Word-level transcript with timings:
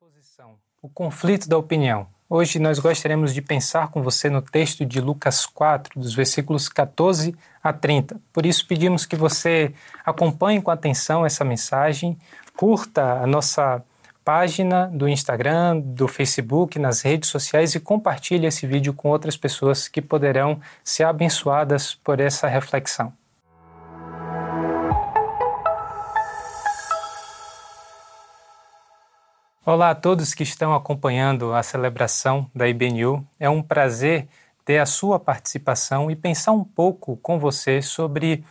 oposição, 0.00 0.54
o 0.80 0.88
conflito 0.88 1.48
da 1.48 1.58
opinião. 1.58 2.06
Hoje 2.30 2.60
nós 2.60 2.78
gostaríamos 2.78 3.34
de 3.34 3.42
pensar 3.42 3.88
com 3.88 4.00
você 4.00 4.30
no 4.30 4.40
texto 4.40 4.86
de 4.86 5.00
Lucas 5.00 5.44
4, 5.44 5.98
dos 5.98 6.14
versículos 6.14 6.68
14 6.68 7.34
a 7.60 7.72
30. 7.72 8.20
Por 8.32 8.46
isso 8.46 8.66
pedimos 8.66 9.04
que 9.04 9.16
você 9.16 9.74
acompanhe 10.04 10.62
com 10.62 10.70
atenção 10.70 11.26
essa 11.26 11.44
mensagem, 11.44 12.16
curta 12.56 13.14
a 13.14 13.26
nossa 13.26 13.82
página 14.24 14.86
do 14.86 15.08
Instagram, 15.08 15.80
do 15.80 16.06
Facebook, 16.06 16.78
nas 16.78 17.02
redes 17.02 17.28
sociais 17.28 17.74
e 17.74 17.80
compartilhe 17.80 18.46
esse 18.46 18.68
vídeo 18.68 18.94
com 18.94 19.08
outras 19.08 19.36
pessoas 19.36 19.88
que 19.88 20.00
poderão 20.00 20.60
ser 20.84 21.04
abençoadas 21.04 21.94
por 21.94 22.20
essa 22.20 22.46
reflexão. 22.46 23.12
Olá 29.70 29.90
a 29.90 29.94
todos 29.94 30.32
que 30.32 30.42
estão 30.42 30.74
acompanhando 30.74 31.52
a 31.52 31.62
celebração 31.62 32.50
da 32.54 32.66
IBNU. 32.66 33.22
É 33.38 33.50
um 33.50 33.60
prazer 33.60 34.26
ter 34.64 34.78
a 34.78 34.86
sua 34.86 35.20
participação 35.20 36.10
e 36.10 36.16
pensar 36.16 36.52
um 36.52 36.64
pouco 36.64 37.18
com 37.18 37.38
você 37.38 37.82
sobre 37.82 38.42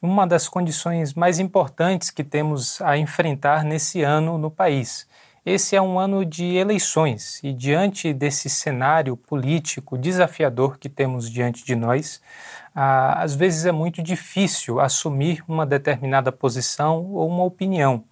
uma 0.00 0.28
das 0.28 0.48
condições 0.48 1.12
mais 1.12 1.40
importantes 1.40 2.12
que 2.12 2.22
temos 2.22 2.80
a 2.82 2.96
enfrentar 2.96 3.64
nesse 3.64 4.02
ano 4.02 4.38
no 4.38 4.48
país. 4.48 5.08
Esse 5.44 5.74
é 5.74 5.82
um 5.82 5.98
ano 5.98 6.24
de 6.24 6.54
eleições 6.54 7.40
e, 7.42 7.52
diante 7.52 8.12
desse 8.12 8.48
cenário 8.48 9.16
político 9.16 9.98
desafiador 9.98 10.78
que 10.78 10.88
temos 10.88 11.28
diante 11.28 11.64
de 11.64 11.74
nós, 11.74 12.22
às 12.72 13.34
vezes 13.34 13.66
é 13.66 13.72
muito 13.72 14.00
difícil 14.00 14.78
assumir 14.78 15.42
uma 15.48 15.66
determinada 15.66 16.30
posição 16.30 17.06
ou 17.06 17.28
uma 17.28 17.42
opinião. 17.42 18.04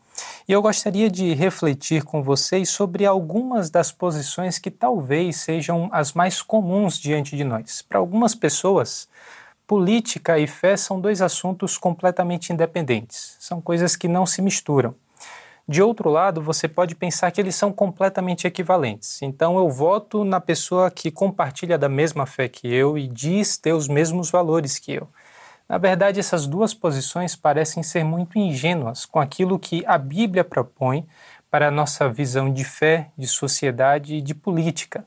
E 0.48 0.52
eu 0.52 0.62
gostaria 0.62 1.10
de 1.10 1.34
refletir 1.34 2.02
com 2.04 2.22
vocês 2.22 2.68
sobre 2.70 3.04
algumas 3.04 3.70
das 3.70 3.92
posições 3.92 4.58
que 4.58 4.70
talvez 4.70 5.36
sejam 5.36 5.88
as 5.92 6.12
mais 6.12 6.41
comuns 6.41 6.98
diante 6.98 7.36
de 7.36 7.44
nós. 7.44 7.83
Para 7.83 7.98
algumas 7.98 8.34
pessoas, 8.34 9.08
política 9.66 10.39
e 10.39 10.46
fé 10.46 10.77
são 10.77 11.00
dois 11.00 11.20
assuntos 11.20 11.77
completamente 11.77 12.52
independentes, 12.52 13.36
são 13.39 13.61
coisas 13.61 13.96
que 13.96 14.08
não 14.08 14.24
se 14.24 14.41
misturam. 14.41 14.94
De 15.69 15.83
outro 15.83 16.08
lado, 16.08 16.41
você 16.41 16.66
pode 16.66 16.94
pensar 16.94 17.30
que 17.30 17.39
eles 17.39 17.55
são 17.55 17.70
completamente 17.70 18.46
equivalentes. 18.46 19.20
Então, 19.20 19.58
eu 19.58 19.69
voto 19.69 20.24
na 20.24 20.41
pessoa 20.41 20.91
que 20.91 21.11
compartilha 21.11 21.77
da 21.77 21.91
mesma 21.91 22.24
fé 22.24 22.48
que 22.48 22.72
eu 22.72 22.96
e 22.96 23.06
diz 23.06 23.58
ter 23.58 23.74
os 23.74 23.86
mesmos 23.86 24.30
valores 24.30 24.78
que 24.78 24.94
eu. 24.94 25.06
Na 25.69 25.77
verdade, 25.77 26.19
essas 26.19 26.47
duas 26.47 26.72
posições 26.72 27.36
parecem 27.36 27.83
ser 27.83 28.02
muito 28.02 28.38
ingênuas 28.38 29.05
com 29.05 29.20
aquilo 29.20 29.58
que 29.58 29.84
a 29.86 29.98
Bíblia 29.98 30.42
propõe 30.42 31.06
para 31.50 31.69
a 31.69 31.70
nossa 31.70 32.08
visão 32.08 32.52
de 32.52 32.64
fé, 32.64 33.11
de 33.16 33.27
sociedade 33.27 34.16
e 34.16 34.20
de 34.20 34.34
política. 34.34 35.05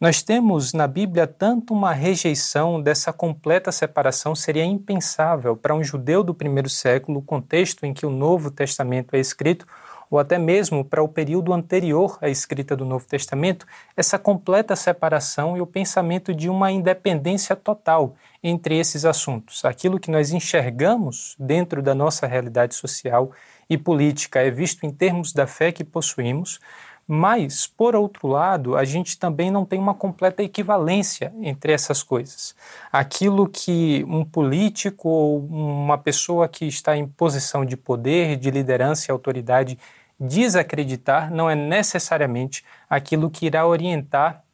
Nós 0.00 0.22
temos 0.22 0.72
na 0.72 0.86
Bíblia 0.86 1.26
tanto 1.26 1.72
uma 1.72 1.92
rejeição 1.92 2.80
dessa 2.80 3.12
completa 3.12 3.70
separação, 3.72 4.34
seria 4.34 4.64
impensável 4.64 5.56
para 5.56 5.74
um 5.74 5.84
judeu 5.84 6.22
do 6.22 6.34
primeiro 6.34 6.68
século, 6.68 7.20
o 7.20 7.22
contexto 7.22 7.84
em 7.84 7.94
que 7.94 8.06
o 8.06 8.10
Novo 8.10 8.50
Testamento 8.50 9.14
é 9.14 9.18
escrito, 9.18 9.66
ou 10.12 10.18
até 10.18 10.38
mesmo 10.38 10.84
para 10.84 11.02
o 11.02 11.08
período 11.08 11.54
anterior 11.54 12.18
à 12.20 12.28
escrita 12.28 12.76
do 12.76 12.84
Novo 12.84 13.06
Testamento, 13.06 13.66
essa 13.96 14.18
completa 14.18 14.76
separação 14.76 15.56
e 15.56 15.62
o 15.62 15.66
pensamento 15.66 16.34
de 16.34 16.50
uma 16.50 16.70
independência 16.70 17.56
total 17.56 18.14
entre 18.42 18.76
esses 18.78 19.06
assuntos. 19.06 19.64
Aquilo 19.64 19.98
que 19.98 20.10
nós 20.10 20.30
enxergamos 20.30 21.34
dentro 21.38 21.82
da 21.82 21.94
nossa 21.94 22.26
realidade 22.26 22.74
social 22.74 23.32
e 23.70 23.78
política 23.78 24.40
é 24.40 24.50
visto 24.50 24.84
em 24.84 24.90
termos 24.90 25.32
da 25.32 25.46
fé 25.46 25.72
que 25.72 25.82
possuímos, 25.82 26.60
mas, 27.08 27.66
por 27.66 27.96
outro 27.96 28.28
lado, 28.28 28.76
a 28.76 28.84
gente 28.84 29.18
também 29.18 29.50
não 29.50 29.64
tem 29.64 29.78
uma 29.78 29.94
completa 29.94 30.42
equivalência 30.42 31.32
entre 31.40 31.72
essas 31.72 32.02
coisas. 32.02 32.54
Aquilo 32.92 33.48
que 33.48 34.04
um 34.08 34.24
político 34.24 35.08
ou 35.08 35.38
uma 35.46 35.98
pessoa 35.98 36.48
que 36.48 36.66
está 36.66 36.96
em 36.96 37.06
posição 37.06 37.64
de 37.64 37.76
poder, 37.76 38.36
de 38.36 38.50
liderança 38.50 39.06
e 39.08 39.10
autoridade 39.10 39.78
desacreditar 40.22 41.32
não 41.32 41.50
é 41.50 41.54
necessariamente 41.54 42.64
aquilo 42.88 43.30
que 43.30 43.46
irá 43.46 43.66
orientar 43.66 44.44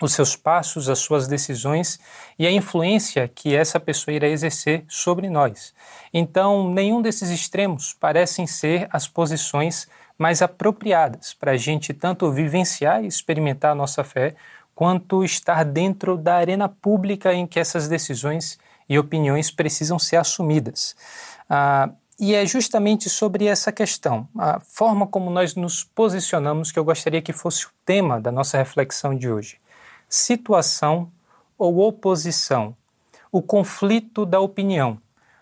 os 0.00 0.14
seus 0.14 0.34
passos, 0.34 0.88
as 0.88 0.98
suas 0.98 1.28
decisões 1.28 2.00
e 2.38 2.46
a 2.46 2.50
influência 2.50 3.28
que 3.28 3.54
essa 3.54 3.78
pessoa 3.78 4.14
irá 4.14 4.26
exercer 4.26 4.84
sobre 4.88 5.30
nós. 5.30 5.72
Então, 6.12 6.68
nenhum 6.72 7.00
desses 7.00 7.30
extremos 7.30 7.92
parecem 7.92 8.46
ser 8.46 8.88
as 8.90 9.06
posições 9.06 9.86
mais 10.18 10.42
apropriadas 10.42 11.34
para 11.34 11.52
a 11.52 11.56
gente 11.56 11.92
tanto 11.92 12.30
vivenciar 12.32 13.04
e 13.04 13.06
experimentar 13.06 13.72
a 13.72 13.76
nossa 13.76 14.02
fé, 14.02 14.34
quanto 14.74 15.24
estar 15.24 15.64
dentro 15.64 16.16
da 16.16 16.36
arena 16.36 16.68
pública 16.68 17.32
em 17.32 17.46
que 17.46 17.60
essas 17.60 17.86
decisões 17.86 18.58
e 18.88 18.98
opiniões 18.98 19.50
precisam 19.50 19.98
ser 19.98 20.16
assumidas. 20.16 20.96
Ah, 21.48 21.90
e 22.18 22.34
é 22.34 22.44
justamente 22.46 23.08
sobre 23.08 23.46
essa 23.46 23.72
questão, 23.72 24.28
a 24.38 24.60
forma 24.60 25.06
como 25.06 25.30
nós 25.30 25.54
nos 25.54 25.82
posicionamos, 25.82 26.70
que 26.70 26.78
eu 26.78 26.84
gostaria 26.84 27.22
que 27.22 27.32
fosse 27.32 27.66
o 27.66 27.70
tema 27.84 28.20
da 28.20 28.30
nossa 28.30 28.58
reflexão 28.58 29.14
de 29.14 29.30
hoje. 29.30 29.58
Situação 30.08 31.10
ou 31.58 31.78
oposição? 31.80 32.76
O 33.30 33.40
conflito 33.40 34.26
da 34.26 34.40
opinião. 34.40 34.98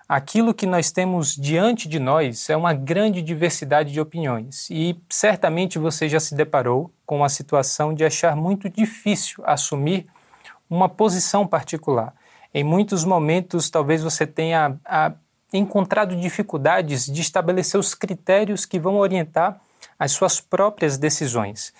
Aquilo 0.08 0.54
que 0.54 0.66
nós 0.66 0.90
temos 0.90 1.36
diante 1.36 1.88
de 1.88 2.00
nós 2.00 2.50
é 2.50 2.56
uma 2.56 2.72
grande 2.72 3.22
diversidade 3.22 3.92
de 3.92 4.00
opiniões, 4.00 4.68
e 4.70 5.00
certamente 5.08 5.78
você 5.78 6.08
já 6.08 6.18
se 6.18 6.34
deparou 6.34 6.92
com 7.06 7.22
a 7.22 7.28
situação 7.28 7.94
de 7.94 8.04
achar 8.04 8.34
muito 8.34 8.68
difícil 8.68 9.42
assumir 9.46 10.06
uma 10.68 10.88
posição 10.88 11.46
particular. 11.46 12.14
Em 12.52 12.64
muitos 12.64 13.04
momentos, 13.04 13.70
talvez 13.70 14.02
você 14.02 14.26
tenha 14.26 14.76
a 14.84 15.12
encontrado 15.52 16.16
dificuldades 16.16 17.06
de 17.06 17.20
estabelecer 17.20 17.78
os 17.78 17.94
critérios 17.94 18.64
que 18.64 18.78
vão 18.78 18.96
orientar 18.96 19.60
as 19.98 20.12
suas 20.12 20.40
próprias 20.40 20.96
decisões. 20.96 21.72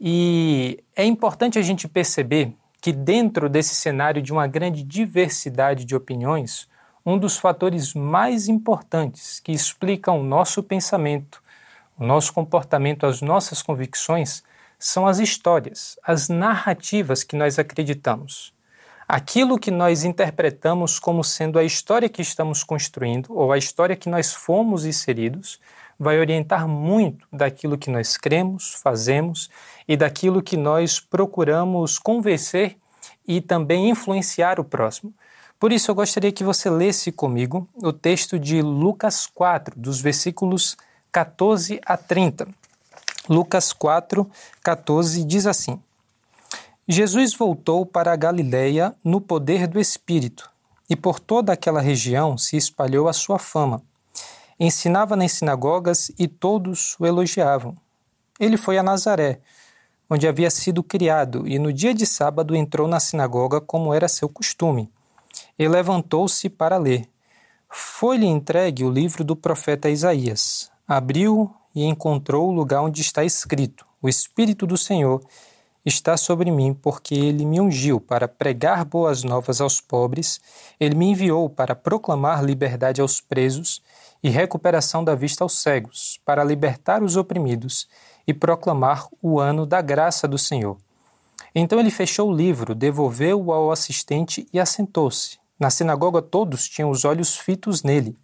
E 0.00 0.82
é 0.94 1.04
importante 1.04 1.58
a 1.58 1.62
gente 1.62 1.88
perceber 1.88 2.52
que, 2.80 2.92
dentro 2.92 3.48
desse 3.48 3.74
cenário 3.74 4.20
de 4.20 4.32
uma 4.32 4.46
grande 4.46 4.82
diversidade 4.82 5.84
de 5.84 5.96
opiniões, 5.96 6.68
um 7.04 7.18
dos 7.18 7.36
fatores 7.36 7.94
mais 7.94 8.48
importantes 8.48 9.40
que 9.40 9.52
explicam 9.52 10.20
o 10.20 10.24
nosso 10.24 10.62
pensamento, 10.62 11.42
o 11.98 12.04
nosso 12.04 12.32
comportamento, 12.32 13.06
as 13.06 13.20
nossas 13.20 13.62
convicções, 13.62 14.42
são 14.78 15.06
as 15.06 15.18
histórias, 15.18 15.98
as 16.02 16.28
narrativas 16.28 17.22
que 17.22 17.36
nós 17.36 17.58
acreditamos 17.58 18.53
aquilo 19.06 19.58
que 19.58 19.70
nós 19.70 20.04
interpretamos 20.04 20.98
como 20.98 21.22
sendo 21.22 21.58
a 21.58 21.64
história 21.64 22.08
que 22.08 22.22
estamos 22.22 22.62
construindo 22.62 23.26
ou 23.30 23.52
a 23.52 23.58
história 23.58 23.96
que 23.96 24.08
nós 24.08 24.32
fomos 24.32 24.84
inseridos 24.84 25.60
vai 25.98 26.18
orientar 26.18 26.66
muito 26.66 27.26
daquilo 27.32 27.78
que 27.78 27.90
nós 27.90 28.16
cremos, 28.16 28.74
fazemos 28.82 29.48
e 29.86 29.96
daquilo 29.96 30.42
que 30.42 30.56
nós 30.56 30.98
procuramos 30.98 31.98
convencer 31.98 32.76
e 33.26 33.40
também 33.40 33.88
influenciar 33.90 34.58
o 34.58 34.64
próximo. 34.64 35.14
Por 35.58 35.72
isso, 35.72 35.90
eu 35.90 35.94
gostaria 35.94 36.32
que 36.32 36.44
você 36.44 36.68
lesse 36.68 37.12
comigo 37.12 37.68
o 37.76 37.92
texto 37.92 38.38
de 38.38 38.60
Lucas 38.60 39.26
4, 39.26 39.78
dos 39.78 40.00
versículos 40.00 40.76
14 41.12 41.80
a 41.86 41.96
30. 41.96 42.48
Lucas 43.28 43.72
4, 43.72 44.28
14 44.62 45.24
diz 45.24 45.46
assim. 45.46 45.80
Jesus 46.86 47.34
voltou 47.34 47.86
para 47.86 48.12
a 48.12 48.16
Galiléia 48.16 48.94
no 49.02 49.18
poder 49.18 49.66
do 49.66 49.80
Espírito, 49.80 50.50
e 50.88 50.94
por 50.94 51.18
toda 51.18 51.50
aquela 51.50 51.80
região 51.80 52.36
se 52.36 52.58
espalhou 52.58 53.08
a 53.08 53.12
sua 53.14 53.38
fama. 53.38 53.82
Ensinava 54.60 55.16
nas 55.16 55.32
sinagogas 55.32 56.12
e 56.18 56.28
todos 56.28 56.94
o 57.00 57.06
elogiavam. 57.06 57.74
Ele 58.38 58.58
foi 58.58 58.76
a 58.76 58.82
Nazaré, 58.82 59.40
onde 60.10 60.28
havia 60.28 60.50
sido 60.50 60.82
criado, 60.82 61.48
e 61.48 61.58
no 61.58 61.72
dia 61.72 61.94
de 61.94 62.04
sábado 62.04 62.54
entrou 62.54 62.86
na 62.86 63.00
sinagoga 63.00 63.62
como 63.62 63.94
era 63.94 64.06
seu 64.06 64.28
costume. 64.28 64.92
E 65.58 65.66
levantou-se 65.66 66.50
para 66.50 66.76
ler. 66.76 67.08
Foi-lhe 67.70 68.26
entregue 68.26 68.84
o 68.84 68.90
livro 68.90 69.24
do 69.24 69.34
profeta 69.34 69.88
Isaías. 69.88 70.70
Abriu 70.86 71.50
e 71.74 71.82
encontrou 71.82 72.50
o 72.50 72.52
lugar 72.52 72.82
onde 72.82 73.00
está 73.00 73.24
escrito: 73.24 73.86
O 74.02 74.08
Espírito 74.08 74.66
do 74.66 74.76
Senhor 74.76 75.22
está 75.84 76.16
sobre 76.16 76.50
mim, 76.50 76.72
porque 76.72 77.14
ele 77.14 77.44
me 77.44 77.60
ungiu 77.60 78.00
para 78.00 78.26
pregar 78.26 78.84
boas 78.84 79.22
novas 79.22 79.60
aos 79.60 79.80
pobres, 79.80 80.40
ele 80.80 80.94
me 80.94 81.06
enviou 81.06 81.50
para 81.50 81.74
proclamar 81.74 82.42
liberdade 82.42 83.00
aos 83.00 83.20
presos 83.20 83.82
e 84.22 84.30
recuperação 84.30 85.04
da 85.04 85.14
vista 85.14 85.44
aos 85.44 85.60
cegos, 85.60 86.18
para 86.24 86.42
libertar 86.42 87.02
os 87.02 87.16
oprimidos 87.16 87.86
e 88.26 88.32
proclamar 88.32 89.06
o 89.20 89.38
ano 89.38 89.66
da 89.66 89.82
graça 89.82 90.26
do 90.26 90.38
Senhor. 90.38 90.78
Então 91.54 91.78
ele 91.78 91.90
fechou 91.90 92.30
o 92.30 92.34
livro, 92.34 92.74
devolveu-o 92.74 93.52
ao 93.52 93.70
assistente 93.70 94.48
e 94.52 94.58
assentou-se. 94.58 95.38
Na 95.58 95.70
sinagoga 95.70 96.20
todos 96.20 96.68
tinham 96.68 96.90
os 96.90 97.04
olhos 97.04 97.38
fitos 97.38 97.82
nele. 97.82 98.16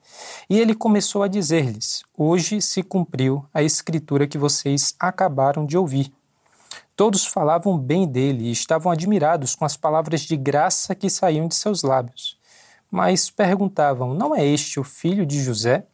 E 0.49 0.59
ele 0.59 0.75
começou 0.75 1.23
a 1.23 1.29
dizer-lhes: 1.29 2.03
Hoje 2.17 2.61
se 2.61 2.83
cumpriu 2.83 3.45
a 3.55 3.63
escritura 3.63 4.27
que 4.27 4.37
vocês 4.37 4.95
acabaram 4.99 5.65
de 5.65 5.79
ouvir. 5.79 6.13
Todos 7.01 7.25
falavam 7.25 7.79
bem 7.79 8.07
dele 8.07 8.49
e 8.49 8.53
estavam 8.53 8.93
admirados 8.93 9.55
com 9.55 9.65
as 9.65 9.75
palavras 9.75 10.21
de 10.21 10.37
graça 10.37 10.95
que 10.95 11.09
saíam 11.09 11.49
de 11.49 11.55
seus 11.55 11.83
lábios. 11.83 12.37
Mas 12.91 13.31
perguntavam: 13.31 14.13
Não 14.13 14.37
é 14.37 14.45
este 14.45 14.79
o 14.79 14.85
filho 14.85 15.25
de 15.25 15.43
José? 15.43 15.87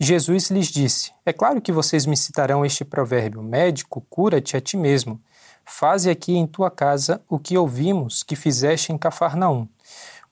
Jesus 0.00 0.50
lhes 0.50 0.66
disse: 0.66 1.12
É 1.24 1.32
claro 1.32 1.60
que 1.60 1.70
vocês 1.70 2.06
me 2.06 2.16
citarão 2.16 2.66
este 2.66 2.84
provérbio: 2.84 3.40
Médico, 3.40 4.04
cura-te 4.10 4.56
a 4.56 4.60
ti 4.60 4.76
mesmo. 4.76 5.20
Faze 5.64 6.10
aqui 6.10 6.34
em 6.34 6.44
tua 6.44 6.72
casa 6.72 7.22
o 7.28 7.38
que 7.38 7.56
ouvimos 7.56 8.24
que 8.24 8.34
fizeste 8.34 8.92
em 8.92 8.98
Cafarnaum. 8.98 9.68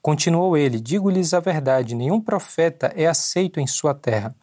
Continuou 0.01 0.57
ele: 0.57 0.81
Digo-lhes 0.81 1.33
a 1.33 1.39
verdade: 1.39 1.95
nenhum 1.95 2.19
profeta 2.19 2.91
é 2.97 3.07
aceito 3.07 3.61
em 3.61 3.65
sua 3.65 3.93
terra. 3.93 4.35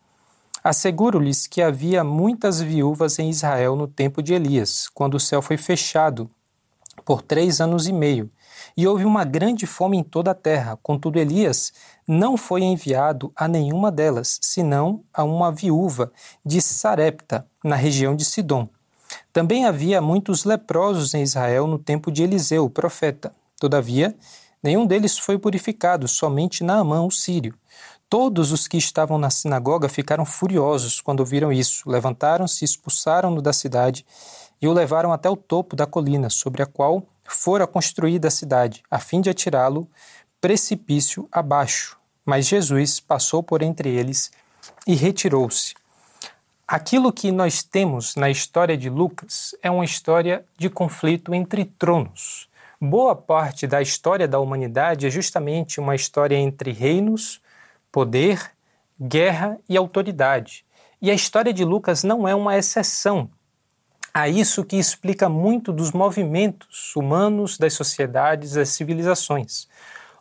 Asseguro-lhes 0.69 1.47
que 1.47 1.63
havia 1.63 2.05
muitas 2.05 2.61
viúvas 2.61 3.19
em 3.19 3.31
Israel 3.31 3.75
no 3.75 3.89
tempo 3.89 4.23
de 4.23 4.35
Elias, 4.35 4.87
quando 4.87 5.15
o 5.15 5.21
céu 5.21 5.41
foi 5.41 5.57
fechado 5.57 6.31
por 7.07 7.23
três 7.23 7.59
anos 7.59 7.89
e 7.89 7.93
meio, 7.93 8.31
e 8.77 8.87
houve 8.87 9.07
uma 9.07 9.25
grande 9.25 9.67
fome 9.67 9.97
em 9.97 10.03
toda 10.03 10.33
a 10.33 10.35
terra. 10.35 10.79
Contudo, 10.83 11.19
Elias 11.19 11.73
não 12.07 12.37
foi 12.37 12.65
enviado 12.65 13.33
a 13.35 13.49
nenhuma 13.49 13.91
delas, 13.91 14.39
senão 14.43 15.03
a 15.11 15.25
uma 15.25 15.51
viúva 15.51 16.13
de 16.45 16.61
Sarepta, 16.61 17.47
na 17.65 17.75
região 17.75 18.15
de 18.15 18.27
Sidom. 18.27 18.69
Também 19.33 19.65
havia 19.65 20.03
muitos 20.03 20.45
leprosos 20.45 21.15
em 21.15 21.23
Israel 21.23 21.67
no 21.67 21.79
tempo 21.79 22.13
de 22.13 22.23
Eliseu, 22.23 22.69
profeta. 22.69 23.35
Todavia, 23.59 24.15
nenhum 24.63 24.85
deles 24.85 25.19
foi 25.19 25.39
purificado, 25.39 26.07
somente 26.07 26.63
Naamã, 26.63 27.07
o 27.07 27.11
sírio. 27.11 27.55
Todos 28.09 28.53
os 28.53 28.67
que 28.67 28.79
estavam 28.79 29.19
na 29.19 29.29
sinagoga 29.29 29.87
ficaram 29.87 30.25
furiosos 30.25 30.99
quando 31.01 31.21
ouviram 31.21 31.53
isso. 31.53 31.89
Levantaram-se, 31.89 32.65
expulsaram-no 32.65 33.43
da 33.43 33.53
cidade 33.53 34.07
e 34.63 34.67
o 34.67 34.73
levaram 34.73 35.13
até 35.13 35.29
o 35.29 35.37
topo 35.37 35.77
da 35.77 35.87
colina 35.87 36.31
sobre 36.31 36.63
a 36.63 36.67
qual 36.67 37.03
fora 37.25 37.67
construída 37.67 38.29
a 38.29 38.31
cidade, 38.31 38.83
a 38.91 38.99
fim 38.99 39.21
de 39.21 39.29
atirá-lo 39.29 39.87
precipício 40.41 41.29
abaixo. 41.31 41.99
Mas 42.25 42.47
Jesus 42.47 42.99
passou 42.99 43.43
por 43.43 43.61
entre 43.61 43.91
eles 43.91 44.31
e 44.87 44.95
retirou-se. 44.95 45.75
Aquilo 46.67 47.13
que 47.13 47.31
nós 47.31 47.63
temos 47.63 48.15
na 48.15 48.31
história 48.31 48.77
de 48.77 48.89
Lucas 48.89 49.55
é 49.63 49.71
uma 49.71 49.85
história 49.85 50.45
de 50.57 50.71
conflito 50.71 51.35
entre 51.35 51.65
tronos. 51.65 52.49
Boa 52.81 53.15
parte 53.15 53.67
da 53.67 53.83
história 53.83 54.29
da 54.29 54.39
humanidade 54.39 55.07
é 55.07 55.11
justamente 55.11 55.81
uma 55.81 55.95
história 55.95 56.37
entre 56.37 56.73
reinos, 56.73 57.41
poder, 57.91 58.53
guerra 59.01 59.59
e 59.69 59.77
autoridade. 59.77 60.65
E 61.01 61.11
a 61.11 61.15
história 61.15 61.53
de 61.53 61.65
Lucas 61.65 62.03
não 62.03 62.27
é 62.27 62.35
uma 62.35 62.57
exceção 62.57 63.31
a 64.13 64.29
isso 64.29 64.65
que 64.65 64.77
explica 64.77 65.29
muito 65.29 65.73
dos 65.73 65.93
movimentos 65.93 66.95
humanos, 66.97 67.57
das 67.57 67.75
sociedades, 67.75 68.53
das 68.53 68.71
civilizações. 68.71 69.69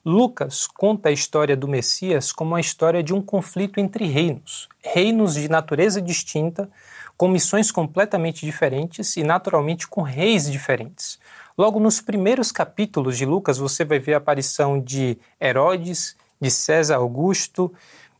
Lucas 0.06 0.68
conta 0.68 1.10
a 1.10 1.12
história 1.12 1.56
do 1.58 1.68
Messias 1.68 2.31
como 2.31 2.56
a 2.56 2.60
história 2.60 3.02
de 3.02 3.14
um 3.14 3.22
conflito 3.22 3.80
entre 3.80 4.06
reinos, 4.06 4.69
reinos 4.84 5.34
de 5.34 5.50
natureza 5.50 6.02
distinta, 6.02 6.69
com 7.18 7.28
missões 7.28 7.72
completamente 7.72 8.46
diferentes 8.46 9.18
e, 9.18 9.24
naturalmente, 9.24 9.88
com 9.88 10.04
reis 10.04 10.50
diferentes. 10.50 11.19
Logo 11.58 11.80
nos 11.80 12.00
primeiros 12.00 12.52
capítulos 12.52 13.18
de 13.18 13.25
Lucas, 13.25 13.58
você 13.58 13.84
vai 13.84 13.98
ver 13.98 14.14
a 14.14 14.18
aparição 14.18 14.80
de 14.80 15.18
Herodes, 15.42 16.16
de 16.39 16.51
César 16.51 16.95
Augusto, 16.95 17.74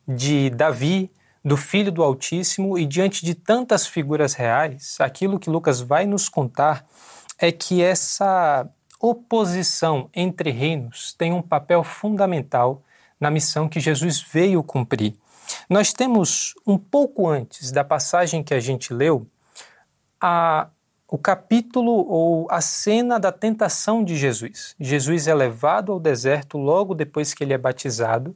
de 0.08 0.50
Davi, 0.50 1.12
do 1.44 1.56
Filho 1.56 1.92
do 1.92 2.04
Altíssimo, 2.04 2.78
e 2.78 2.86
diante 2.86 3.26
de 3.26 3.34
tantas 3.34 3.88
figuras 3.88 4.34
reais, 4.34 4.98
aquilo 5.00 5.40
que 5.40 5.50
Lucas 5.50 5.80
vai 5.80 6.06
nos 6.06 6.28
contar 6.28 6.86
é 7.40 7.52
que 7.52 7.82
essa 7.82 8.68
oposição 9.00 10.10
entre 10.14 10.50
reinos 10.50 11.14
tem 11.14 11.32
um 11.32 11.42
papel 11.42 11.84
fundamental 11.84 12.82
na 13.20 13.30
missão 13.30 13.70
que 13.70 13.80
Jesus 13.80 14.22
veio 14.22 14.64
cumprir. 14.64 15.16
Nós 15.70 15.94
temos 15.94 16.54
um 16.66 16.78
pouco 16.78 17.28
antes 17.28 17.72
da 17.72 17.84
passagem 17.84 18.44
que 18.44 18.54
a 18.54 18.60
gente 18.60 18.94
leu 18.94 19.28
a 20.20 20.68
o 21.10 21.18
capítulo 21.18 21.92
ou 21.92 22.48
a 22.52 22.60
cena 22.60 23.20
da 23.20 23.32
tentação 23.32 24.04
de 24.04 24.16
Jesus. 24.16 24.76
Jesus 24.80 25.28
é 25.28 25.34
levado 25.34 25.92
ao 25.92 26.00
deserto 26.00 26.58
logo 26.58 26.94
depois 26.94 27.34
que 27.34 27.44
ele 27.44 27.54
é 27.54 27.58
batizado, 27.58 28.36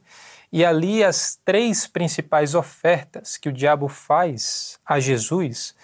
e 0.50 0.64
ali 0.64 1.04
as 1.04 1.38
três 1.44 1.86
principais 1.86 2.54
ofertas 2.54 3.36
que 3.36 3.48
o 3.48 3.52
diabo 3.52 3.88
faz 3.88 4.78
a 4.86 4.98
Jesus 4.98 5.74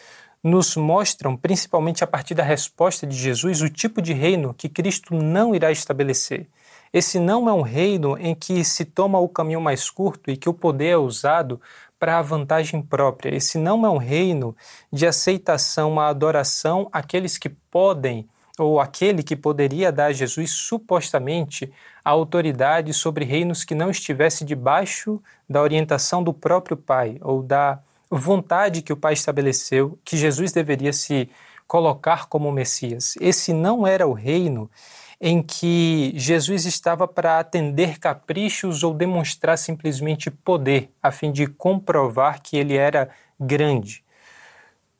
nos 0.42 0.76
mostram, 0.76 1.36
principalmente 1.36 2.04
a 2.04 2.06
partir 2.06 2.34
da 2.34 2.42
resposta 2.42 3.06
de 3.06 3.16
Jesus, 3.16 3.60
o 3.60 3.68
tipo 3.68 4.00
de 4.00 4.12
reino 4.12 4.54
que 4.54 4.68
Cristo 4.68 5.14
não 5.14 5.54
irá 5.54 5.70
estabelecer. 5.70 6.46
Esse 6.92 7.18
não 7.18 7.48
é 7.48 7.52
um 7.52 7.60
reino 7.60 8.16
em 8.18 8.34
que 8.34 8.64
se 8.64 8.84
toma 8.84 9.18
o 9.18 9.28
caminho 9.28 9.60
mais 9.60 9.90
curto 9.90 10.30
e 10.30 10.36
que 10.36 10.48
o 10.48 10.54
poder 10.54 10.88
é 10.88 10.96
usado 10.96 11.60
para 11.98 12.18
a 12.18 12.22
vantagem 12.22 12.80
própria. 12.80 13.34
Esse 13.34 13.58
não 13.58 13.84
é 13.84 13.90
um 13.90 13.96
reino 13.96 14.56
de 14.92 15.06
aceitação 15.06 15.98
à 15.98 16.08
adoração 16.08 16.88
àqueles 16.92 17.36
que 17.36 17.48
podem, 17.48 18.28
ou 18.58 18.80
aquele 18.80 19.22
que 19.22 19.36
poderia 19.36 19.92
dar 19.92 20.06
a 20.06 20.12
Jesus 20.12 20.50
supostamente 20.50 21.72
a 22.04 22.10
autoridade 22.10 22.92
sobre 22.92 23.24
reinos 23.24 23.64
que 23.64 23.74
não 23.74 23.90
estivesse 23.90 24.44
debaixo 24.44 25.20
da 25.48 25.62
orientação 25.62 26.22
do 26.22 26.32
próprio 26.32 26.76
Pai, 26.76 27.18
ou 27.20 27.42
da 27.42 27.78
vontade 28.10 28.82
que 28.82 28.92
o 28.92 28.96
Pai 28.96 29.12
estabeleceu 29.12 29.98
que 30.04 30.16
Jesus 30.16 30.52
deveria 30.52 30.92
se 30.92 31.28
colocar 31.66 32.26
como 32.26 32.50
Messias. 32.50 33.14
Esse 33.20 33.52
não 33.52 33.86
era 33.86 34.06
o 34.06 34.14
reino 34.14 34.70
em 35.20 35.42
que 35.42 36.12
Jesus 36.14 36.64
estava 36.64 37.08
para 37.08 37.40
atender 37.40 37.98
caprichos 37.98 38.84
ou 38.84 38.94
demonstrar 38.94 39.58
simplesmente 39.58 40.30
poder, 40.30 40.92
a 41.02 41.10
fim 41.10 41.32
de 41.32 41.46
comprovar 41.46 42.40
que 42.40 42.56
ele 42.56 42.76
era 42.76 43.10
grande. 43.38 44.04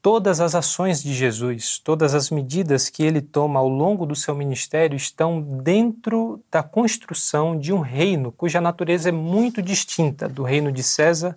Todas 0.03 0.41
as 0.41 0.55
ações 0.55 1.03
de 1.03 1.13
Jesus, 1.13 1.79
todas 1.79 2.15
as 2.15 2.31
medidas 2.31 2.89
que 2.89 3.03
ele 3.03 3.21
toma 3.21 3.61
ao 3.61 3.69
longo 3.69 4.07
do 4.07 4.15
seu 4.15 4.35
ministério 4.35 4.97
estão 4.97 5.41
dentro 5.41 6.43
da 6.51 6.63
construção 6.63 7.59
de 7.59 7.73
um 7.73 7.81
reino 7.81 8.33
cuja 8.33 8.61
natureza 8.61 9.09
é 9.09 9.13
muito 9.13 9.61
distinta 9.61 10.29
do 10.29 10.43
reino 10.43 10.73
de 10.73 10.83
César, 10.83 11.37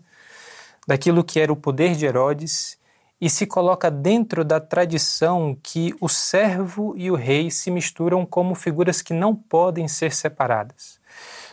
daquilo 0.87 1.23
que 1.23 1.39
era 1.39 1.51
o 1.51 1.55
poder 1.55 1.95
de 1.95 2.05
Herodes 2.05 2.80
e 3.21 3.29
se 3.29 3.45
coloca 3.45 3.91
dentro 3.91 4.43
da 4.43 4.59
tradição 4.59 5.55
que 5.61 5.93
o 6.01 6.09
servo 6.09 6.95
e 6.97 7.11
o 7.11 7.15
rei 7.15 7.51
se 7.51 7.69
misturam 7.69 8.25
como 8.25 8.55
figuras 8.55 8.99
que 8.99 9.13
não 9.13 9.35
podem 9.35 9.87
ser 9.87 10.11
separadas. 10.11 10.99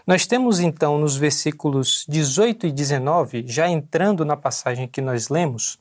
Nós 0.07 0.27
temos 0.27 0.61
então 0.61 0.97
nos 0.97 1.19
versículos 1.19 2.07
18 2.09 2.69
e 2.69 2.73
19, 2.73 3.45
já 3.47 3.69
entrando 3.69 4.25
na 4.25 4.35
passagem 4.35 4.89
que 4.89 5.03
nós 5.03 5.29
lemos, 5.29 5.79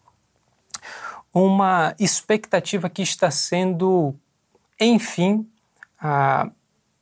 uma 1.33 1.95
expectativa 1.97 2.89
que 2.89 3.01
está 3.01 3.31
sendo, 3.31 4.13
enfim, 4.77 5.47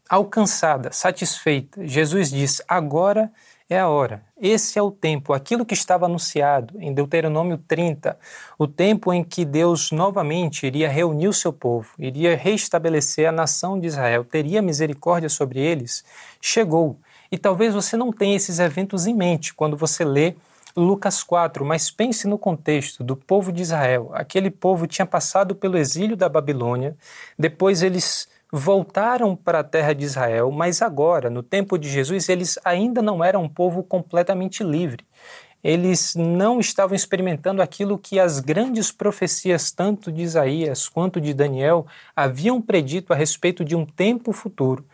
alcançada, 0.08 0.92
satisfeita. 0.92 1.88
Jesus 1.88 2.30
diz: 2.30 2.62
agora 2.68 3.32
é 3.70 3.80
a 3.80 3.88
hora. 3.88 4.24
Esse 4.40 4.78
é 4.78 4.82
o 4.82 4.92
tempo, 4.92 5.34
aquilo 5.34 5.66
que 5.66 5.74
estava 5.74 6.06
anunciado 6.06 6.80
em 6.80 6.94
Deuteronômio 6.94 7.58
30, 7.58 8.18
o 8.60 8.68
tempo 8.68 9.12
em 9.12 9.24
que 9.24 9.44
Deus 9.44 9.92
novamente 9.92 10.68
iria 10.68 10.90
reunir 10.90 11.28
o 11.28 11.34
seu 11.34 11.52
povo, 11.52 11.90
iria 11.98 12.36
restabelecer 12.36 13.28
a 13.28 13.32
nação 13.32 13.80
de 13.80 13.88
Israel, 13.88 14.24
teria 14.24 14.62
misericórdia 14.62 15.30
sobre 15.30 15.60
eles, 15.60 16.04
chegou. 16.40 17.00
E 17.32 17.38
talvez 17.38 17.74
você 17.74 17.98
não 17.98 18.12
tenha 18.12 18.36
esses 18.36 18.60
eventos 18.60 19.08
em 19.08 19.16
mente 19.16 19.54
quando 19.54 19.76
você 19.76 20.06
lê 20.06 20.36
Lucas 20.78 21.24
4, 21.24 21.66
mas 21.66 21.90
pense 21.90 22.28
no 22.28 22.38
contexto 22.38 23.04
do 23.04 23.16
povo 23.16 23.52
de 23.52 23.62
Israel. 23.62 24.12
Aquele 24.14 24.52
povo 24.52 24.86
tinha 24.86 25.06
passado 25.06 25.56
pelo 25.56 25.78
exílio 25.78 26.18
da 26.18 26.28
Babilônia, 26.28 26.96
depois 27.40 27.82
eles 27.82 28.28
voltaram 28.58 29.36
para 29.36 29.60
a 29.60 29.64
terra 29.66 29.92
de 29.92 30.06
Israel, 30.06 30.50
mas 30.50 30.82
agora, 30.82 31.30
no 31.30 31.44
tempo 31.44 31.78
de 31.78 31.90
Jesus, 31.90 32.30
eles 32.30 32.58
ainda 32.64 33.02
não 33.02 33.22
eram 33.22 33.44
um 33.44 33.50
povo 33.50 33.84
completamente 33.84 34.64
livre. 34.64 35.06
Eles 35.66 36.14
não 36.14 36.60
estavam 36.60 36.96
experimentando 36.96 37.60
aquilo 37.60 37.98
que 37.98 38.20
as 38.20 38.40
grandes 38.40 38.92
profecias, 38.92 39.72
tanto 39.72 40.12
de 40.12 40.22
Isaías 40.22 40.88
quanto 40.88 41.20
de 41.20 41.34
Daniel, 41.34 41.88
haviam 42.16 42.62
predito 42.62 43.12
a 43.12 43.16
respeito 43.16 43.66
de 43.66 43.76
um 43.76 43.84
tempo 43.84 44.32
futuro 44.32 44.86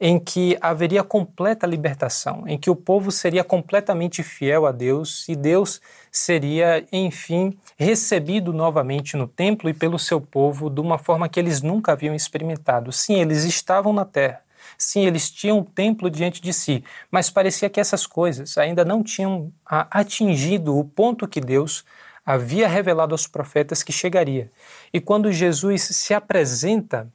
em 0.00 0.20
que 0.20 0.56
haveria 0.60 1.02
completa 1.02 1.66
libertação, 1.66 2.44
em 2.46 2.56
que 2.56 2.70
o 2.70 2.76
povo 2.76 3.10
seria 3.10 3.42
completamente 3.42 4.22
fiel 4.22 4.66
a 4.66 4.70
Deus 4.70 5.28
e 5.28 5.34
Deus 5.34 5.80
seria, 6.12 6.86
enfim, 6.92 7.58
recebido 7.76 8.52
novamente 8.52 9.16
no 9.16 9.26
templo 9.26 9.68
e 9.68 9.74
pelo 9.74 9.98
seu 9.98 10.20
povo 10.20 10.70
de 10.70 10.80
uma 10.80 10.96
forma 10.96 11.28
que 11.28 11.40
eles 11.40 11.60
nunca 11.60 11.90
haviam 11.90 12.14
experimentado. 12.14 12.92
Sim, 12.92 13.20
eles 13.20 13.42
estavam 13.42 13.92
na 13.92 14.04
terra. 14.04 14.40
Sim, 14.76 15.06
eles 15.06 15.30
tinham 15.30 15.60
o 15.60 15.64
templo 15.64 16.10
diante 16.10 16.40
de 16.40 16.52
si, 16.52 16.84
mas 17.10 17.30
parecia 17.30 17.70
que 17.70 17.80
essas 17.80 18.06
coisas 18.06 18.56
ainda 18.58 18.84
não 18.84 19.02
tinham 19.02 19.52
atingido 19.66 20.76
o 20.76 20.84
ponto 20.84 21.28
que 21.28 21.40
Deus 21.40 21.84
havia 22.24 22.68
revelado 22.68 23.14
aos 23.14 23.26
profetas 23.26 23.82
que 23.82 23.92
chegaria. 23.92 24.50
E 24.92 25.00
quando 25.00 25.32
Jesus 25.32 25.82
se 25.82 26.14
apresenta 26.14 27.08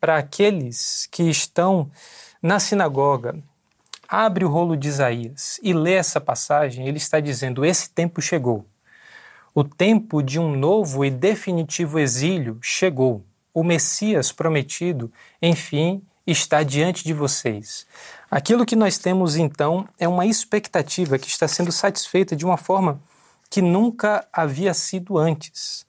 para 0.00 0.16
aqueles 0.16 1.08
que 1.10 1.22
estão 1.24 1.90
na 2.42 2.58
sinagoga, 2.58 3.36
abre 4.08 4.44
o 4.44 4.48
rolo 4.48 4.76
de 4.76 4.88
Isaías 4.88 5.58
e 5.62 5.72
lê 5.72 5.94
essa 5.94 6.20
passagem, 6.20 6.86
ele 6.86 6.98
está 6.98 7.20
dizendo: 7.20 7.64
Esse 7.64 7.88
tempo 7.90 8.20
chegou. 8.20 8.66
O 9.54 9.62
tempo 9.62 10.22
de 10.22 10.38
um 10.38 10.56
novo 10.56 11.04
e 11.04 11.10
definitivo 11.10 11.98
exílio 11.98 12.58
chegou. 12.60 13.24
O 13.54 13.62
Messias 13.62 14.32
prometido, 14.32 15.12
enfim, 15.40 16.02
está 16.26 16.62
diante 16.62 17.04
de 17.04 17.12
vocês. 17.12 17.86
Aquilo 18.30 18.64
que 18.64 18.76
nós 18.76 18.98
temos 18.98 19.36
então 19.36 19.86
é 19.98 20.06
uma 20.06 20.26
expectativa 20.26 21.18
que 21.18 21.28
está 21.28 21.48
sendo 21.48 21.72
satisfeita 21.72 22.36
de 22.36 22.44
uma 22.44 22.56
forma 22.56 23.00
que 23.50 23.60
nunca 23.60 24.26
havia 24.32 24.72
sido 24.72 25.18
antes. 25.18 25.84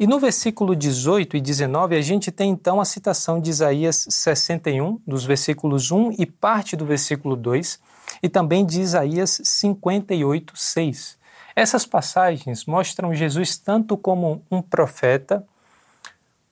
E 0.00 0.04
no 0.04 0.18
versículo 0.18 0.74
18 0.74 1.36
e 1.36 1.40
19, 1.40 1.94
a 1.94 2.00
gente 2.00 2.32
tem 2.32 2.50
então 2.50 2.80
a 2.80 2.84
citação 2.84 3.40
de 3.40 3.50
Isaías 3.50 4.04
61, 4.10 5.00
dos 5.06 5.24
versículos 5.24 5.92
1 5.92 6.16
e 6.18 6.26
parte 6.26 6.74
do 6.74 6.84
versículo 6.84 7.36
2, 7.36 7.78
e 8.20 8.28
também 8.28 8.66
de 8.66 8.80
Isaías 8.80 9.40
58, 9.44 10.56
6. 10.56 11.16
Essas 11.54 11.86
passagens 11.86 12.64
mostram 12.66 13.14
Jesus 13.14 13.56
tanto 13.56 13.96
como 13.96 14.42
um 14.50 14.60
profeta, 14.60 15.46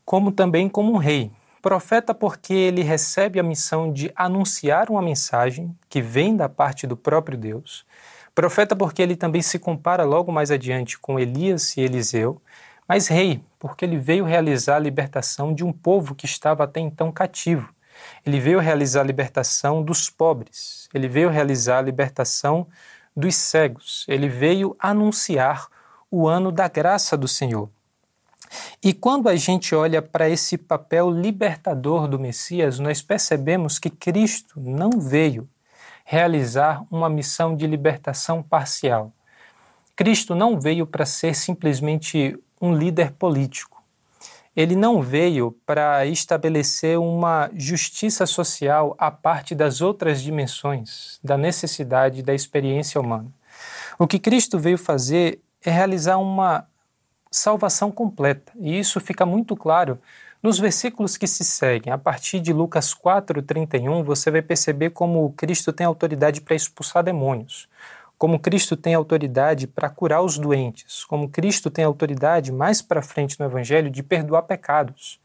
como 0.04 0.30
também 0.30 0.68
como 0.68 0.92
um 0.92 0.98
rei. 0.98 1.32
Profeta 1.62 2.12
porque 2.12 2.52
ele 2.52 2.82
recebe 2.82 3.38
a 3.38 3.42
missão 3.42 3.92
de 3.92 4.10
anunciar 4.16 4.90
uma 4.90 5.00
mensagem 5.00 5.72
que 5.88 6.02
vem 6.02 6.36
da 6.36 6.48
parte 6.48 6.88
do 6.88 6.96
próprio 6.96 7.38
Deus. 7.38 7.86
Profeta 8.34 8.74
porque 8.74 9.00
ele 9.00 9.14
também 9.14 9.40
se 9.40 9.60
compara 9.60 10.02
logo 10.02 10.32
mais 10.32 10.50
adiante 10.50 10.98
com 10.98 11.20
Elias 11.20 11.76
e 11.76 11.80
Eliseu. 11.82 12.42
Mas 12.88 13.06
rei, 13.06 13.40
porque 13.60 13.84
ele 13.84 13.96
veio 13.96 14.24
realizar 14.24 14.74
a 14.74 14.80
libertação 14.80 15.54
de 15.54 15.64
um 15.64 15.72
povo 15.72 16.16
que 16.16 16.26
estava 16.26 16.64
até 16.64 16.80
então 16.80 17.12
cativo. 17.12 17.72
Ele 18.26 18.40
veio 18.40 18.58
realizar 18.58 19.02
a 19.02 19.04
libertação 19.04 19.84
dos 19.84 20.10
pobres. 20.10 20.88
Ele 20.92 21.06
veio 21.06 21.28
realizar 21.28 21.78
a 21.78 21.82
libertação 21.82 22.66
dos 23.16 23.36
cegos. 23.36 24.04
Ele 24.08 24.28
veio 24.28 24.74
anunciar 24.80 25.68
o 26.10 26.26
ano 26.26 26.50
da 26.50 26.66
graça 26.66 27.16
do 27.16 27.28
Senhor. 27.28 27.70
E 28.82 28.92
quando 28.92 29.28
a 29.28 29.36
gente 29.36 29.74
olha 29.74 30.02
para 30.02 30.28
esse 30.28 30.58
papel 30.58 31.10
libertador 31.10 32.08
do 32.08 32.18
Messias, 32.18 32.78
nós 32.78 33.00
percebemos 33.00 33.78
que 33.78 33.90
Cristo 33.90 34.60
não 34.60 34.90
veio 35.00 35.48
realizar 36.04 36.84
uma 36.90 37.08
missão 37.08 37.56
de 37.56 37.66
libertação 37.66 38.42
parcial. 38.42 39.12
Cristo 39.94 40.34
não 40.34 40.58
veio 40.58 40.86
para 40.86 41.06
ser 41.06 41.34
simplesmente 41.34 42.38
um 42.60 42.74
líder 42.74 43.12
político. 43.12 43.82
Ele 44.54 44.76
não 44.76 45.00
veio 45.00 45.56
para 45.64 46.04
estabelecer 46.04 46.98
uma 46.98 47.50
justiça 47.54 48.26
social 48.26 48.94
à 48.98 49.10
parte 49.10 49.54
das 49.54 49.80
outras 49.80 50.20
dimensões 50.20 51.18
da 51.24 51.38
necessidade 51.38 52.22
da 52.22 52.34
experiência 52.34 53.00
humana. 53.00 53.32
O 53.98 54.06
que 54.06 54.18
Cristo 54.18 54.58
veio 54.58 54.76
fazer 54.76 55.40
é 55.64 55.70
realizar 55.70 56.18
uma 56.18 56.66
salvação 57.32 57.90
completa, 57.90 58.52
e 58.60 58.78
isso 58.78 59.00
fica 59.00 59.26
muito 59.26 59.56
claro 59.56 59.98
nos 60.42 60.58
versículos 60.58 61.16
que 61.16 61.26
se 61.26 61.44
seguem. 61.44 61.92
A 61.92 61.98
partir 61.98 62.38
de 62.38 62.52
Lucas 62.52 62.94
4:31, 62.94 64.04
você 64.04 64.30
vai 64.30 64.42
perceber 64.42 64.90
como 64.90 65.32
Cristo 65.32 65.72
tem 65.72 65.86
autoridade 65.86 66.40
para 66.40 66.54
expulsar 66.54 67.02
demônios 67.02 67.68
como 68.22 68.38
Cristo 68.38 68.76
tem 68.76 68.94
autoridade 68.94 69.66
para 69.66 69.90
curar 69.90 70.22
os 70.22 70.38
doentes, 70.38 71.04
como 71.04 71.28
Cristo 71.28 71.68
tem 71.68 71.84
autoridade 71.84 72.52
mais 72.52 72.80
para 72.80 73.02
frente 73.02 73.36
no 73.40 73.46
Evangelho 73.46 73.90
de 73.90 74.00
perdoar 74.00 74.42
pecados. 74.42 75.18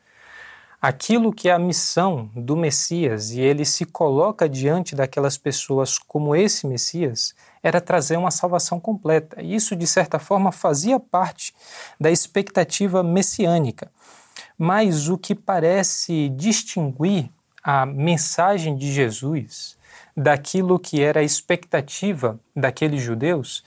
Aquilo 0.79 1.33
que 1.33 1.49
é 1.49 1.53
a 1.53 1.57
missão 1.57 2.29
do 2.35 2.55
Messias 2.55 3.31
e 3.31 3.41
ele 3.41 3.65
se 3.65 3.83
coloca 3.83 4.47
diante 4.47 4.95
daquelas 4.95 5.35
pessoas 5.35 5.97
como 5.97 6.35
esse 6.35 6.67
Messias 6.67 7.33
era 7.63 7.81
trazer 7.81 8.15
uma 8.15 8.29
salvação 8.29 8.79
completa. 8.79 9.41
E 9.41 9.55
isso, 9.55 9.75
de 9.75 9.87
certa 9.87 10.19
forma, 10.19 10.51
fazia 10.51 10.99
parte 10.99 11.51
da 11.99 12.11
expectativa 12.11 13.01
messiânica. 13.01 13.91
Mas 14.55 15.09
o 15.09 15.17
que 15.17 15.33
parece 15.33 16.29
distinguir 16.29 17.31
a 17.63 17.83
mensagem 17.83 18.75
de 18.77 18.93
Jesus 18.93 19.75
daquilo 20.15 20.77
que 20.77 21.01
era 21.01 21.21
a 21.21 21.23
expectativa 21.23 22.39
daqueles 22.55 23.01
judeus 23.01 23.63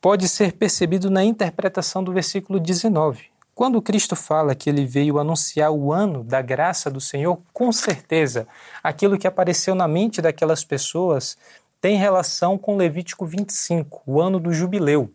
pode 0.00 0.28
ser 0.28 0.52
percebido 0.52 1.10
na 1.10 1.24
interpretação 1.24 2.04
do 2.04 2.12
versículo 2.12 2.60
19. 2.60 3.33
Quando 3.54 3.80
Cristo 3.80 4.16
fala 4.16 4.54
que 4.54 4.68
ele 4.68 4.84
veio 4.84 5.18
anunciar 5.18 5.70
o 5.70 5.92
ano 5.92 6.24
da 6.24 6.42
graça 6.42 6.90
do 6.90 7.00
Senhor, 7.00 7.38
com 7.52 7.70
certeza 7.70 8.48
aquilo 8.82 9.16
que 9.16 9.28
apareceu 9.28 9.74
na 9.74 9.86
mente 9.86 10.20
daquelas 10.20 10.64
pessoas 10.64 11.36
tem 11.80 11.96
relação 11.96 12.58
com 12.58 12.76
Levítico 12.76 13.26
25, 13.26 14.02
o 14.06 14.20
ano 14.20 14.40
do 14.40 14.52
jubileu. 14.52 15.12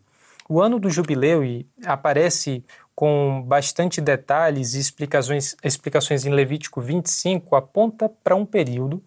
O 0.48 0.60
ano 0.60 0.78
do 0.78 0.88
jubileu 0.88 1.44
e 1.44 1.66
aparece 1.84 2.64
com 2.94 3.42
bastante 3.46 4.00
detalhes 4.00 4.74
e 4.74 4.78
explicações, 4.78 5.56
explicações 5.62 6.24
em 6.24 6.30
Levítico 6.30 6.80
25, 6.80 7.56
aponta 7.56 8.08
para 8.22 8.36
um 8.36 8.46
período 8.46 9.02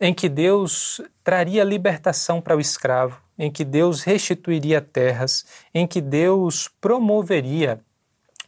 em 0.00 0.14
que 0.14 0.28
Deus 0.28 1.00
traria 1.22 1.64
libertação 1.64 2.40
para 2.40 2.56
o 2.56 2.60
escravo, 2.60 3.20
em 3.38 3.50
que 3.50 3.64
Deus 3.64 4.02
restituiria 4.02 4.80
terras, 4.80 5.44
em 5.74 5.86
que 5.86 6.00
Deus 6.00 6.70
promoveria 6.80 7.80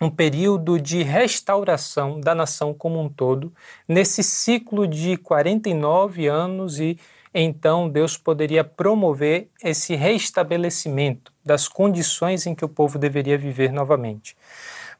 um 0.03 0.11
período 0.11 0.81
de 0.81 1.05
restauração 1.05 2.19
da 2.19 2.35
nação 2.35 2.75
como 2.75 3.01
um 3.01 3.09
todo, 3.09 3.53
nesse 3.87 4.21
ciclo 4.21 4.85
de 4.85 5.17
49 5.17 6.27
anos, 6.27 6.81
e 6.81 6.99
então 7.33 7.89
Deus 7.89 8.17
poderia 8.17 8.65
promover 8.65 9.49
esse 9.63 9.95
restabelecimento 9.95 11.33
das 11.45 11.69
condições 11.69 12.47
em 12.47 12.55
que 12.55 12.65
o 12.65 12.69
povo 12.69 12.99
deveria 12.99 13.39
viver 13.39 13.73
novamente. 13.73 14.37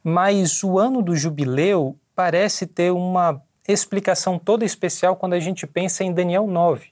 Mas 0.05 0.63
o 0.63 0.79
ano 0.79 1.03
do 1.03 1.17
jubileu 1.17 1.97
parece 2.15 2.65
ter 2.65 2.93
uma 2.93 3.43
explicação 3.67 4.39
toda 4.39 4.65
especial 4.65 5.17
quando 5.17 5.33
a 5.33 5.41
gente 5.41 5.67
pensa 5.67 6.05
em 6.05 6.13
Daniel 6.13 6.47
9. 6.47 6.92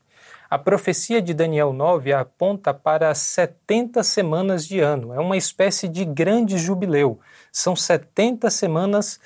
A 0.50 0.58
profecia 0.58 1.22
de 1.22 1.32
Daniel 1.32 1.72
9 1.72 2.12
aponta 2.12 2.74
para 2.74 3.14
70 3.14 4.02
semanas 4.02 4.66
de 4.66 4.80
ano. 4.80 5.14
É 5.14 5.20
uma 5.20 5.36
espécie 5.36 5.86
de 5.86 6.04
grande 6.04 6.58
jubileu. 6.58 7.20
São 7.52 7.76
70 7.76 8.50
semanas 8.50 9.20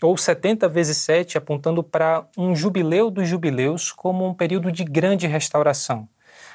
ou 0.00 0.16
70 0.16 0.68
vezes 0.68 0.98
7, 0.98 1.36
apontando 1.36 1.82
para 1.82 2.24
um 2.38 2.54
jubileu 2.54 3.10
dos 3.10 3.26
jubileus 3.26 3.90
como 3.90 4.24
um 4.24 4.32
período 4.32 4.70
de 4.70 4.84
grande 4.84 5.26
restauração. 5.26 6.08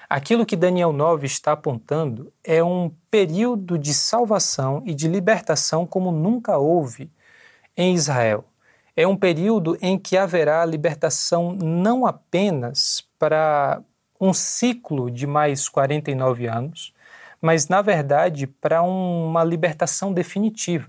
Aquilo 0.10 0.46
que 0.46 0.56
Daniel 0.56 0.94
9 0.94 1.26
está 1.26 1.52
apontando 1.52 2.32
é 2.46 2.64
um 2.64 2.90
período 3.12 3.78
de 3.78 3.94
salvação 3.94 4.82
e 4.86 4.96
de 4.96 5.10
libertação 5.10 5.86
como 5.86 6.14
nunca 6.14 6.58
houve 6.58 7.12
em 7.76 7.94
Israel 7.94 8.46
é 8.96 9.08
um 9.08 9.18
período 9.18 9.76
em 9.82 9.98
que 9.98 10.16
haverá 10.16 10.64
libertação 10.66 11.52
não 11.54 12.06
apenas 12.06 13.04
para 13.18 13.82
um 14.24 14.34
ciclo 14.34 15.12
de 15.12 15.28
mais 15.28 15.68
49 15.68 16.48
anos, 16.48 16.94
mas, 17.42 17.68
na 17.68 17.82
verdade, 17.82 18.48
para 18.48 18.82
uma 18.82 19.44
libertação 19.44 20.14
definitiva. 20.14 20.88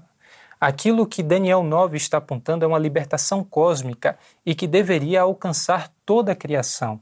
Aquilo 0.61 1.07
que 1.07 1.23
Daniel 1.23 1.62
9 1.62 1.97
está 1.97 2.19
apontando 2.19 2.64
é 2.64 2.69
uma 2.69 2.79
libertação 2.79 3.43
cósmica 3.43 4.17
e 4.47 4.55
que 4.55 4.67
deveria 4.67 5.23
alcançar 5.23 5.91
toda 6.07 6.33
a 6.33 6.37
criação 6.37 7.00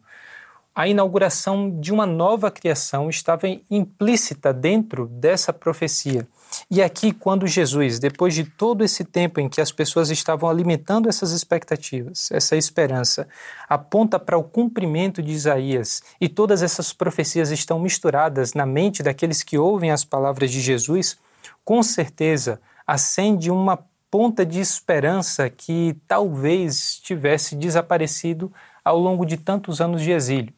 a 0.75 0.89
inauguração 0.89 1.79
de 1.81 1.93
uma 1.93 2.07
nova 2.07 2.51
criação 2.51 3.11
estava 3.11 3.47
implícita 3.71 4.53
dentro 4.53 5.07
dessa 5.07 5.53
profecia. 5.53 6.27
E 6.71 6.82
aqui, 6.82 7.12
quando 7.12 7.47
Jesus, 7.47 7.99
depois 7.99 8.35
de 8.35 8.44
todo 8.44 8.85
esse 8.85 9.04
tempo 9.04 9.40
em 9.40 9.49
que 9.49 9.61
as 9.61 9.73
pessoas 9.73 10.11
estavam 10.11 10.49
alimentando 10.49 11.09
essas 11.09 11.32
expectativas, 11.32 12.30
essa 12.32 12.56
esperança, 12.56 13.28
aponta 13.68 14.18
para 14.18 14.38
o 14.38 14.44
cumprimento 14.44 15.23
de 15.23 15.32
Isaías 15.32 16.02
e 16.21 16.28
todas 16.28 16.62
essas 16.62 16.92
profecias 16.92 17.50
estão 17.50 17.78
misturadas 17.78 18.54
na 18.54 18.66
mente 18.66 19.02
daqueles 19.02 19.42
que 19.42 19.59
ouvem 19.59 19.90
as 19.90 20.04
palavras 20.04 20.50
de 20.50 20.61
Jesus, 20.61 21.18
com 21.64 21.82
certeza 21.82 22.61
acende 22.87 23.50
uma 23.50 23.78
ponta 24.11 24.44
de 24.44 24.61
esperança 24.61 25.49
que 25.49 25.97
talvez 26.06 26.99
tivesse 26.99 27.56
desaparecido 27.56 28.52
ao 28.85 28.99
longo 28.99 29.25
de 29.25 29.37
tantos 29.37 29.80
anos 29.80 30.02
de 30.02 30.11
exílio. 30.11 30.52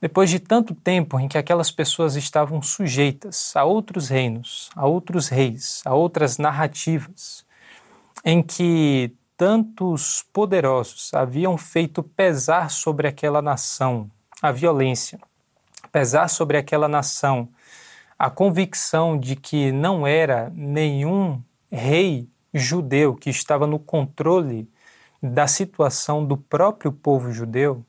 Depois 0.00 0.30
de 0.30 0.38
tanto 0.38 0.74
tempo 0.74 1.18
em 1.18 1.26
que 1.26 1.36
aquelas 1.36 1.70
pessoas 1.70 2.14
estavam 2.14 2.62
sujeitas 2.62 3.54
a 3.56 3.64
outros 3.64 4.08
reinos, 4.08 4.70
a 4.76 4.86
outros 4.86 5.28
reis, 5.28 5.82
a 5.84 5.94
outras 5.94 6.38
narrativas, 6.38 7.44
em 8.24 8.42
que 8.42 9.12
tantos 9.36 10.24
poderosos 10.32 11.12
haviam 11.14 11.56
feito 11.56 12.02
pesar 12.02 12.70
sobre 12.70 13.08
aquela 13.08 13.42
nação 13.42 14.10
a 14.40 14.52
violência, 14.52 15.18
pesar 15.90 16.28
sobre 16.28 16.56
aquela 16.56 16.88
nação 16.88 17.48
a 18.18 18.28
convicção 18.28 19.16
de 19.16 19.36
que 19.36 19.70
não 19.70 20.04
era 20.04 20.50
nenhum 20.54 21.40
rei 21.70 22.28
judeu 22.52 23.14
que 23.14 23.30
estava 23.30 23.66
no 23.66 23.78
controle 23.78 24.68
da 25.22 25.46
situação 25.46 26.24
do 26.24 26.36
próprio 26.36 26.90
povo 26.90 27.30
judeu, 27.32 27.84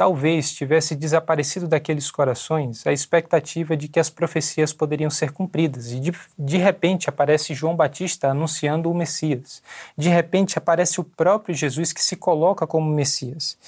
talvez 0.00 0.50
tivesse 0.50 0.96
desaparecido 0.96 1.68
daqueles 1.68 2.10
corações 2.10 2.86
a 2.86 2.90
expectativa 2.90 3.76
de 3.76 3.86
que 3.86 4.00
as 4.00 4.08
profecias 4.08 4.72
poderiam 4.72 5.10
ser 5.10 5.30
cumpridas. 5.30 5.92
E 5.92 6.00
de, 6.00 6.10
de 6.38 6.56
repente 6.56 7.10
aparece 7.10 7.52
João 7.52 7.76
Batista 7.76 8.30
anunciando 8.30 8.90
o 8.90 8.94
Messias. 8.94 9.62
De 9.98 10.08
repente 10.08 10.56
aparece 10.56 11.02
o 11.02 11.04
próprio 11.04 11.54
Jesus 11.54 11.92
que 11.92 12.02
se 12.02 12.16
coloca 12.16 12.66
como 12.66 12.90
Messias. 12.90 13.58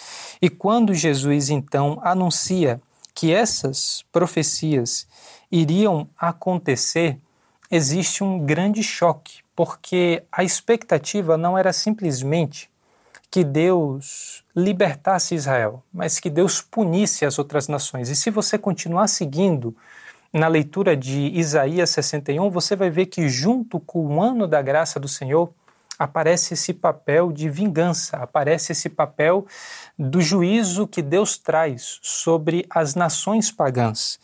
E 0.40 0.48
quando 0.48 0.94
Jesus 0.94 1.50
então 1.50 2.00
anuncia 2.02 2.80
que 3.14 3.30
essas 3.30 4.02
profecias 4.10 5.06
iriam 5.50 6.08
acontecer, 6.18 7.18
existe 7.70 8.24
um 8.24 8.38
grande 8.38 8.82
choque, 8.82 9.42
porque 9.54 10.22
a 10.32 10.42
expectativa 10.42 11.36
não 11.36 11.58
era 11.58 11.74
simplesmente 11.74 12.71
que 13.32 13.42
Deus 13.42 14.44
libertasse 14.54 15.34
Israel, 15.34 15.82
mas 15.90 16.20
que 16.20 16.28
Deus 16.28 16.60
punisse 16.60 17.24
as 17.24 17.38
outras 17.38 17.66
nações. 17.66 18.10
E 18.10 18.14
se 18.14 18.28
você 18.28 18.58
continuar 18.58 19.08
seguindo 19.08 19.74
na 20.30 20.48
leitura 20.48 20.94
de 20.94 21.28
Isaías 21.28 21.88
61, 21.88 22.50
você 22.50 22.76
vai 22.76 22.90
ver 22.90 23.06
que, 23.06 23.30
junto 23.30 23.80
com 23.80 24.06
o 24.06 24.22
ano 24.22 24.46
da 24.46 24.60
graça 24.60 25.00
do 25.00 25.08
Senhor, 25.08 25.50
aparece 25.98 26.52
esse 26.52 26.74
papel 26.74 27.32
de 27.32 27.48
vingança, 27.48 28.18
aparece 28.18 28.72
esse 28.72 28.90
papel 28.90 29.46
do 29.98 30.20
juízo 30.20 30.86
que 30.86 31.00
Deus 31.00 31.38
traz 31.38 32.00
sobre 32.02 32.66
as 32.68 32.94
nações 32.94 33.50
pagãs. 33.50 34.20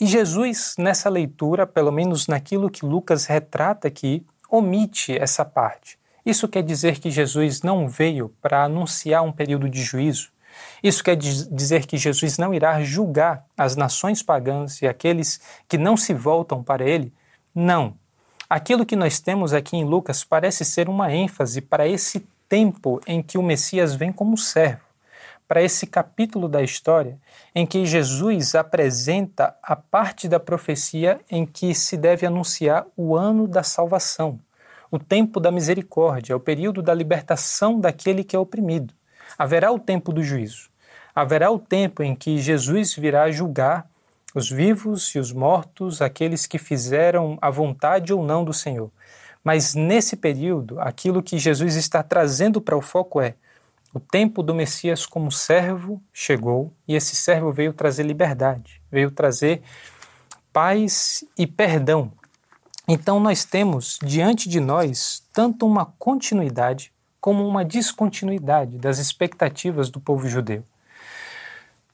E 0.00 0.06
Jesus, 0.06 0.74
nessa 0.76 1.08
leitura, 1.08 1.68
pelo 1.68 1.92
menos 1.92 2.26
naquilo 2.26 2.68
que 2.68 2.84
Lucas 2.84 3.26
retrata 3.26 3.86
aqui, 3.86 4.26
omite 4.50 5.16
essa 5.16 5.44
parte. 5.44 5.99
Isso 6.24 6.48
quer 6.48 6.62
dizer 6.62 6.98
que 6.98 7.10
Jesus 7.10 7.62
não 7.62 7.88
veio 7.88 8.34
para 8.42 8.64
anunciar 8.64 9.22
um 9.22 9.32
período 9.32 9.68
de 9.68 9.82
juízo. 9.82 10.30
Isso 10.82 11.02
quer 11.02 11.16
dizer 11.16 11.86
que 11.86 11.96
Jesus 11.96 12.36
não 12.36 12.52
irá 12.52 12.82
julgar 12.82 13.46
as 13.56 13.76
nações 13.76 14.22
pagãs 14.22 14.82
e 14.82 14.86
aqueles 14.86 15.40
que 15.68 15.78
não 15.78 15.96
se 15.96 16.12
voltam 16.12 16.62
para 16.62 16.84
ele? 16.84 17.12
Não. 17.54 17.96
Aquilo 18.48 18.84
que 18.84 18.96
nós 18.96 19.20
temos 19.20 19.52
aqui 19.52 19.76
em 19.76 19.84
Lucas 19.84 20.24
parece 20.24 20.64
ser 20.64 20.88
uma 20.88 21.12
ênfase 21.12 21.60
para 21.60 21.86
esse 21.86 22.26
tempo 22.48 23.00
em 23.06 23.22
que 23.22 23.38
o 23.38 23.42
Messias 23.42 23.94
vem 23.94 24.12
como 24.12 24.36
servo, 24.36 24.82
para 25.46 25.62
esse 25.62 25.86
capítulo 25.86 26.48
da 26.48 26.60
história 26.60 27.16
em 27.54 27.64
que 27.64 27.86
Jesus 27.86 28.54
apresenta 28.54 29.54
a 29.62 29.76
parte 29.76 30.28
da 30.28 30.40
profecia 30.40 31.20
em 31.30 31.46
que 31.46 31.74
se 31.74 31.96
deve 31.96 32.26
anunciar 32.26 32.86
o 32.96 33.16
ano 33.16 33.46
da 33.46 33.62
salvação 33.62 34.40
o 34.90 34.98
tempo 34.98 35.38
da 35.38 35.50
misericórdia, 35.50 36.36
o 36.36 36.40
período 36.40 36.82
da 36.82 36.92
libertação 36.92 37.78
daquele 37.78 38.24
que 38.24 38.34
é 38.34 38.38
oprimido. 38.38 38.92
Haverá 39.38 39.70
o 39.70 39.78
tempo 39.78 40.12
do 40.12 40.22
juízo. 40.22 40.68
Haverá 41.14 41.50
o 41.50 41.58
tempo 41.58 42.02
em 42.02 42.14
que 42.14 42.38
Jesus 42.38 42.94
virá 42.94 43.30
julgar 43.30 43.88
os 44.34 44.50
vivos 44.50 45.14
e 45.14 45.18
os 45.18 45.32
mortos, 45.32 46.00
aqueles 46.00 46.46
que 46.46 46.58
fizeram 46.58 47.38
a 47.40 47.50
vontade 47.50 48.12
ou 48.12 48.24
não 48.24 48.44
do 48.44 48.52
Senhor. 48.52 48.90
Mas 49.42 49.74
nesse 49.74 50.16
período, 50.16 50.78
aquilo 50.80 51.22
que 51.22 51.38
Jesus 51.38 51.74
está 51.76 52.02
trazendo 52.02 52.60
para 52.60 52.76
o 52.76 52.82
foco 52.82 53.20
é: 53.20 53.34
o 53.92 53.98
tempo 53.98 54.42
do 54.42 54.54
Messias 54.54 55.06
como 55.06 55.32
servo 55.32 56.00
chegou 56.12 56.72
e 56.86 56.94
esse 56.94 57.16
servo 57.16 57.52
veio 57.52 57.72
trazer 57.72 58.04
liberdade, 58.04 58.80
veio 58.90 59.10
trazer 59.10 59.62
paz 60.52 61.24
e 61.38 61.46
perdão 61.46 62.12
então, 62.92 63.20
nós 63.20 63.44
temos 63.44 64.00
diante 64.02 64.48
de 64.48 64.58
nós 64.58 65.22
tanto 65.32 65.64
uma 65.64 65.86
continuidade 65.86 66.92
como 67.20 67.46
uma 67.46 67.64
descontinuidade 67.64 68.78
das 68.78 68.98
expectativas 68.98 69.90
do 69.90 70.00
povo 70.00 70.26
judeu. 70.26 70.64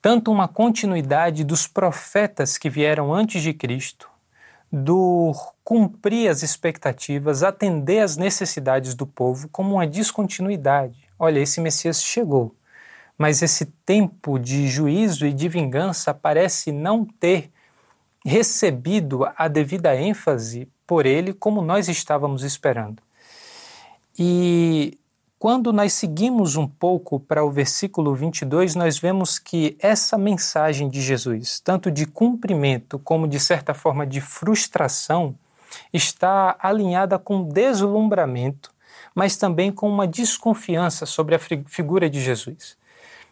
Tanto 0.01 0.33
uma 0.33 0.49
continuidade 0.49 1.45
dos 1.45 1.67
profetas 1.67 2.57
que 2.57 2.71
vieram 2.71 3.13
antes 3.13 3.43
de 3.43 3.53
Cristo, 3.53 4.09
do 4.73 5.35
cumprir 5.63 6.31
as 6.31 6.43
expectativas, 6.43 7.43
atender 7.43 8.01
às 8.01 8.17
necessidades 8.17 8.95
do 8.95 9.07
povo, 9.07 9.51
como 9.51 9.75
uma 9.75 9.87
descontinuidade. 9.87 10.97
Olha, 11.19 11.41
esse 11.41 11.61
Messias 11.61 12.03
chegou, 12.03 12.55
mas 13.19 13.43
esse 13.43 13.67
tempo 13.85 14.39
de 14.39 14.67
juízo 14.67 15.27
e 15.27 15.33
de 15.35 15.47
vingança 15.47 16.15
parece 16.15 16.73
não 16.73 17.05
ter 17.05 17.51
recebido 18.25 19.29
a 19.37 19.47
devida 19.47 19.95
ênfase 19.95 20.67
por 20.87 21.07
ele 21.07 21.33
como 21.33 21.63
nós 21.63 21.89
estávamos 21.89 22.43
esperando. 22.43 23.03
E 24.19 24.99
quando 25.39 25.73
nós 25.73 25.93
seguimos 25.93 26.57
um 26.57 26.67
pouco 26.67 27.21
para 27.21 27.45
o 27.45 27.51
versículo 27.51 28.15
22, 28.15 28.75
nós 28.75 28.99
vemos 28.99 29.39
que 29.39 29.77
essa 29.79 30.17
mensagem 30.17 30.89
de 30.89 31.03
Jesus, 31.03 31.61
tanto 31.61 31.91
de 31.91 32.07
cumprimento 32.07 32.99
como 32.99 33.29
de 33.29 33.39
certa 33.39 33.75
forma 33.75 34.07
de 34.07 34.21
frustração, 34.21 35.35
está 35.93 36.57
alinhada 36.59 37.19
com 37.19 37.43
deslumbramento, 37.43 38.73
mas 39.15 39.37
também 39.37 39.71
com 39.71 39.89
uma 39.89 40.07
desconfiança 40.07 41.05
sobre 41.05 41.35
a 41.35 41.39
figura 41.39 42.09
de 42.09 42.21
Jesus. 42.21 42.77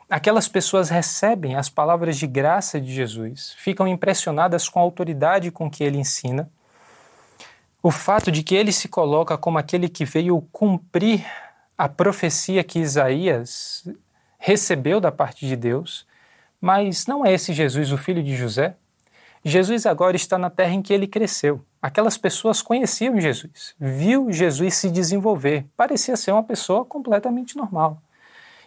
Aquelas 0.09 0.47
pessoas 0.47 0.91
recebem 0.91 1.57
as 1.57 1.71
palavras 1.71 2.19
de 2.19 2.27
graça 2.27 2.79
de 2.79 2.93
Jesus, 2.93 3.55
ficam 3.59 3.89
impressionadas 3.89 4.69
com 4.69 4.79
a 4.79 4.83
autoridade 4.83 5.51
com 5.51 5.71
que 5.71 5.83
ele 5.83 5.97
ensina, 5.97 6.51
o 7.85 7.91
fato 7.91 8.33
de 8.33 8.43
que 8.43 8.55
ele 8.55 8.73
se 8.73 8.89
coloca 8.89 9.37
como 9.37 9.59
aquele 9.59 9.91
que 9.91 10.07
veio 10.07 10.41
cumprir 10.51 11.23
a 11.77 11.87
profecia 11.87 12.65
que 12.65 12.79
Isaías 12.79 13.87
recebeu 14.39 15.03
da 15.03 15.13
parte 15.13 15.47
de 15.47 15.55
Deus, 15.55 16.07
mas 16.59 17.07
não 17.07 17.27
é 17.27 17.35
esse 17.35 17.53
Jesus 17.53 17.93
o 17.93 17.99
filho 17.99 18.23
de 18.23 18.35
José? 18.35 18.75
Jesus 19.45 19.85
agora 19.85 20.17
está 20.17 20.39
na 20.39 20.49
terra 20.49 20.73
em 20.73 20.81
que 20.81 20.95
ele 20.95 21.07
cresceu. 21.07 21.63
Aquelas 21.83 22.17
pessoas 22.17 22.63
conheciam 22.63 23.21
Jesus, 23.21 23.75
viu 23.79 24.33
Jesus 24.33 24.77
se 24.77 24.89
desenvolver, 24.89 25.67
parecia 25.77 26.17
ser 26.17 26.33
uma 26.33 26.43
pessoa 26.43 26.87
completamente 26.87 27.55
normal. 27.55 28.01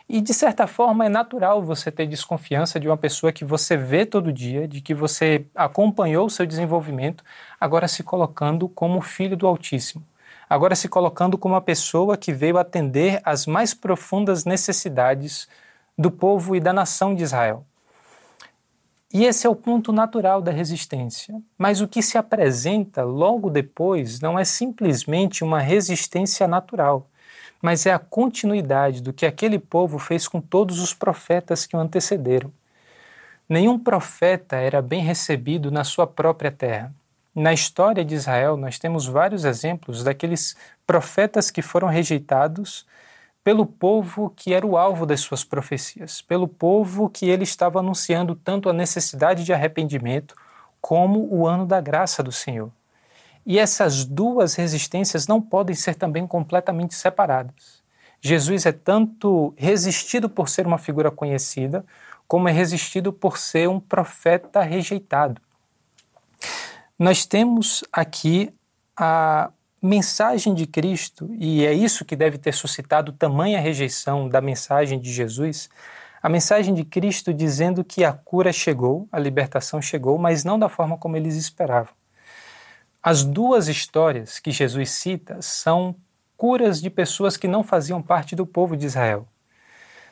E 0.10 0.22
de 0.22 0.34
certa 0.34 0.65
forma 0.67 1.06
é 1.06 1.10
natural 1.10 1.62
você 1.62 1.91
ter 1.91 2.08
desconfiança 2.08 2.80
de 2.80 2.88
uma 2.88 2.96
pessoa 2.96 3.34
que 3.34 3.43
você 3.43 3.76
vê 3.76 4.06
todo 4.06 4.32
dia, 4.32 4.65
de 4.65 4.80
que 4.80 4.93
você 4.93 5.46
acompanhou 5.54 6.28
o 6.28 6.30
seu 6.30 6.46
desenvolvimento, 6.46 7.24
agora 7.60 7.89
se 7.89 8.04
colocando 8.04 8.70
como 8.70 9.02
filho 9.02 9.36
do 9.36 9.46
Altíssimo. 9.46 10.04
Agora 10.50 10.76
se 10.76 10.88
colocando 10.88 11.38
como 11.38 11.56
uma 11.56 11.62
pessoa 11.62 12.15
que 12.15 12.32
veio 12.32 12.58
atender 12.58 13.20
às 13.26 13.46
mais 13.46 13.74
profundas 13.74 14.46
necessidades 14.46 15.46
do 15.98 16.10
povo 16.10 16.56
e 16.56 16.62
da 16.62 16.72
nação 16.72 17.13
de 17.13 17.24
Israel. 17.24 17.65
E 19.13 19.26
esse 19.26 19.46
é 19.46 19.50
o 19.50 19.56
ponto 19.56 19.91
natural 19.91 20.41
da 20.41 20.52
resistência. 20.52 21.36
Mas 21.58 21.82
o 21.82 21.88
que 21.88 22.02
se 22.02 22.17
apresenta 22.17 23.04
logo 23.04 23.50
depois 23.50 24.22
não 24.22 24.39
é 24.39 24.46
simplesmente 24.46 25.43
uma 25.43 25.60
resistência 25.60 26.48
natural 26.48 27.10
mas 27.62 27.86
é 27.86 27.93
a 27.93 28.00
continuidade 28.00 29.02
do 29.02 29.13
que 29.13 29.26
aquele 29.26 29.60
povo 29.60 29.98
fez 30.00 30.28
com 30.28 30.39
todos 30.39 30.80
os 30.80 30.93
profetas 30.93 31.65
que 31.65 31.76
o 31.76 31.80
antecederam. 31.80 32.52
Nenhum 33.50 33.80
profeta 33.80 34.58
era 34.58 34.82
bem 34.82 35.02
recebido 35.02 35.72
na 35.72 35.84
sua 35.84 36.06
própria 36.06 36.52
terra. 36.52 36.93
Na 37.34 37.54
história 37.54 38.04
de 38.04 38.15
Israel, 38.15 38.58
nós 38.58 38.80
temos 38.80 39.06
vários 39.06 39.46
exemplos 39.46 40.04
daqueles 40.04 40.56
profetas 40.86 41.52
que 41.52 41.62
foram 41.62 41.88
rejeitados 41.88 42.86
pelo 43.43 43.65
povo 43.65 44.34
que 44.36 44.54
era 44.54 44.65
o 44.65 44.76
alvo 44.76 45.06
das 45.06 45.22
suas 45.22 45.43
profecias, 45.43 46.22
pelo 46.22 46.50
povo 46.50 47.10
que 47.10 47.30
ele 47.30 47.43
estava 47.43 47.80
anunciando 47.80 48.36
tanto 48.36 48.70
a 48.70 48.74
necessidade 48.74 49.46
de 49.46 49.54
arrependimento 49.54 50.36
como 50.82 51.34
o 51.34 51.48
ano 51.48 51.65
da 51.65 51.80
graça 51.80 52.22
do 52.22 52.32
Senhor. 52.32 52.72
E 53.47 53.57
essas 53.57 54.03
duas 54.03 54.55
resistências 54.55 55.25
não 55.25 55.41
podem 55.41 55.73
ser 55.73 55.95
também 55.95 56.27
completamente 56.27 56.93
separadas. 56.93 57.81
Jesus 58.19 58.65
é 58.65 58.73
tanto 58.73 59.53
resistido 59.55 60.29
por 60.29 60.49
ser 60.49 60.67
uma 60.67 60.77
figura 60.77 61.10
conhecida, 61.10 61.86
como 62.27 62.49
é 62.49 62.51
resistido 62.51 63.13
por 63.13 63.38
ser 63.38 63.69
um 63.69 63.79
profeta 63.79 64.62
rejeitado. 64.62 65.41
Nós 66.99 67.25
temos 67.25 67.86
aqui 67.89 68.53
a 68.97 69.49
mensagem 69.81 70.53
de 70.53 70.67
Cristo, 70.67 71.33
e 71.39 71.65
é 71.65 71.71
isso 71.71 72.03
que 72.03 72.17
deve 72.17 72.38
ter 72.38 72.53
suscitado 72.53 73.13
tamanha 73.13 73.62
rejeição 73.62 74.27
da 74.27 74.41
mensagem 74.41 74.99
de 74.99 75.10
Jesus, 75.10 75.69
a 76.21 76.27
mensagem 76.27 76.73
de 76.73 76.83
Cristo 76.83 77.33
dizendo 77.33 77.81
que 77.81 78.03
a 78.03 78.12
cura 78.12 78.51
chegou, 78.51 79.07
a 79.10 79.17
libertação 79.17 79.81
chegou, 79.81 80.17
mas 80.17 80.43
não 80.43 80.60
da 80.60 80.67
forma 80.67 80.97
como 80.97 81.15
eles 81.15 81.38
esperavam. 81.38 81.93
As 83.10 83.24
duas 83.24 83.70
histórias 83.70 84.38
que 84.38 84.52
Jesus 84.52 84.89
cita 84.89 85.41
são 85.41 85.96
curas 86.36 86.82
de 86.82 86.89
pessoas 86.89 87.38
que 87.38 87.48
não 87.48 87.63
faziam 87.63 88.02
parte 88.02 88.36
do 88.36 88.46
povo 88.46 88.76
de 88.76 88.86
Israel. 88.86 89.26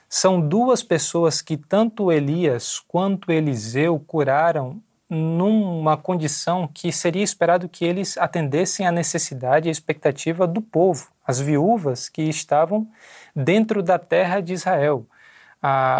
São 0.07 0.39
duas 0.39 0.81
pessoas 0.81 1.41
que 1.41 1.57
tanto 1.57 2.09
Elias 2.09 2.79
quanto 2.87 3.33
Eliseu 3.33 3.99
curaram 3.99 4.81
numa 5.09 5.97
condição 5.97 6.69
que 6.73 6.89
seria 6.89 7.21
esperado 7.21 7.67
que 7.67 7.83
eles 7.83 8.17
atendessem 8.17 8.87
à 8.87 8.93
necessidade 8.93 9.67
e 9.67 9.69
à 9.69 9.73
expectativa 9.73 10.47
do 10.47 10.61
povo, 10.61 11.09
as 11.27 11.41
viúvas 11.41 12.07
que 12.07 12.21
estavam 12.21 12.87
dentro 13.35 13.83
da 13.83 13.99
terra 13.99 14.39
de 14.39 14.53
Israel. 14.53 15.05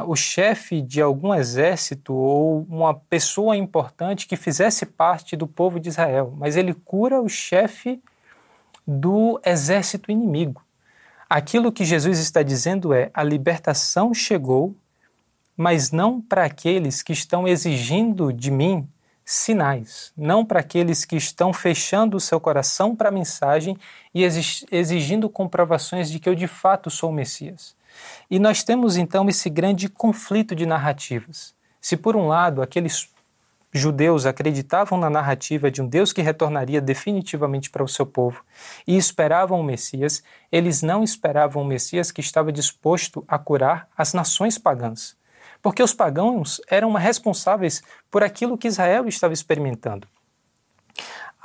O 0.08 0.16
chefe 0.16 0.82
de 0.82 1.02
algum 1.02 1.34
exército 1.34 2.14
ou 2.14 2.66
uma 2.70 2.94
pessoa 2.94 3.56
importante 3.56 4.28
que 4.28 4.36
fizesse 4.36 4.86
parte 4.86 5.36
do 5.36 5.48
povo 5.48 5.80
de 5.80 5.90
Israel, 5.90 6.34
mas 6.38 6.56
ele 6.56 6.74
cura 6.74 7.22
o 7.22 7.30
chefe 7.30 8.02
do 8.86 9.40
exército 9.44 10.12
inimigo. 10.12 10.62
Aquilo 11.30 11.72
que 11.72 11.84
Jesus 11.84 12.20
está 12.20 12.44
dizendo 12.44 12.94
é: 12.94 13.10
a 13.14 13.24
libertação 13.24 14.14
chegou, 14.14 14.76
mas 15.58 15.92
não 15.92 16.22
para 16.22 16.46
aqueles 16.46 17.02
que 17.02 17.14
estão 17.14 17.48
exigindo 17.48 18.32
de 18.32 18.52
mim 18.52 18.88
sinais, 19.24 20.14
não 20.16 20.46
para 20.46 20.60
aqueles 20.60 21.04
que 21.04 21.16
estão 21.16 21.52
fechando 21.52 22.16
o 22.16 22.22
seu 22.22 22.40
coração 22.40 22.96
para 22.96 23.10
a 23.10 23.12
mensagem 23.12 23.76
e 24.14 24.24
exigindo 24.24 25.28
comprovações 25.28 26.12
de 26.12 26.20
que 26.20 26.30
eu 26.30 26.36
de 26.36 26.46
fato 26.46 26.92
sou 26.92 27.10
o 27.10 27.14
Messias. 27.14 27.76
E 28.30 28.40
nós 28.40 28.64
temos 28.64 28.98
então 28.98 29.28
esse 29.30 29.50
grande 29.50 29.90
conflito 29.90 30.56
de 30.56 30.66
narrativas. 30.66 31.54
Se 31.80 31.96
por 31.96 32.16
um 32.16 32.28
lado 32.28 32.62
aqueles 32.62 33.10
judeus 33.72 34.26
acreditavam 34.26 34.98
na 34.98 35.10
narrativa 35.10 35.70
de 35.70 35.82
um 35.82 35.88
Deus 35.88 36.14
que 36.14 36.22
retornaria 36.22 36.80
definitivamente 36.80 37.70
para 37.70 37.84
o 37.84 37.88
seu 37.88 38.06
povo 38.06 38.44
e 38.88 38.96
esperavam 38.96 39.60
o 39.60 39.64
Messias, 39.64 40.24
eles 40.52 40.82
não 40.82 41.04
esperavam 41.04 41.62
o 41.62 41.66
Messias 41.66 42.12
que 42.12 42.22
estava 42.22 42.52
disposto 42.52 43.24
a 43.28 43.38
curar 43.38 43.90
as 43.98 44.14
nações 44.14 44.58
pagãs 44.58 45.18
porque 45.66 45.82
os 45.82 45.96
pagãos 45.96 46.62
eram 46.70 46.94
responsáveis 46.94 47.82
por 48.12 48.22
aquilo 48.22 48.56
que 48.56 48.68
Israel 48.68 49.08
estava 49.08 49.34
experimentando. 49.34 50.08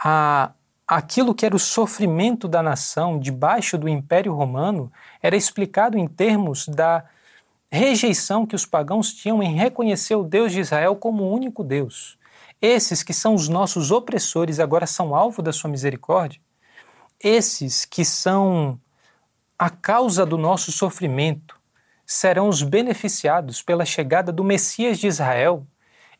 A, 0.04 0.52
aquilo 0.90 1.32
que 1.32 1.46
era 1.46 1.54
o 1.54 1.60
sofrimento 1.60 2.48
da 2.48 2.60
nação 2.60 3.16
debaixo 3.16 3.78
do 3.78 3.88
Império 3.88 4.34
Romano 4.34 4.92
era 5.22 5.36
explicado 5.36 5.96
em 5.96 6.08
termos 6.08 6.66
da 6.66 7.04
rejeição 7.70 8.44
que 8.44 8.56
os 8.56 8.66
pagãos 8.66 9.12
tinham 9.12 9.40
em 9.40 9.54
reconhecer 9.54 10.16
o 10.16 10.24
Deus 10.24 10.50
de 10.50 10.58
Israel 10.58 10.96
como 10.96 11.22
o 11.22 11.32
único 11.32 11.62
Deus. 11.62 12.18
Esses 12.60 13.04
que 13.04 13.14
são 13.14 13.34
os 13.34 13.48
nossos 13.48 13.92
opressores 13.92 14.58
agora 14.58 14.84
são 14.84 15.14
alvo 15.14 15.40
da 15.40 15.52
sua 15.52 15.70
misericórdia. 15.70 16.40
Esses 17.22 17.84
que 17.84 18.04
são 18.04 18.76
a 19.56 19.70
causa 19.70 20.26
do 20.26 20.36
nosso 20.36 20.72
sofrimento, 20.72 21.54
serão 22.04 22.48
os 22.48 22.62
beneficiados 22.62 23.62
pela 23.62 23.84
chegada 23.84 24.32
do 24.32 24.42
Messias 24.42 24.98
de 24.98 25.06
Israel. 25.06 25.64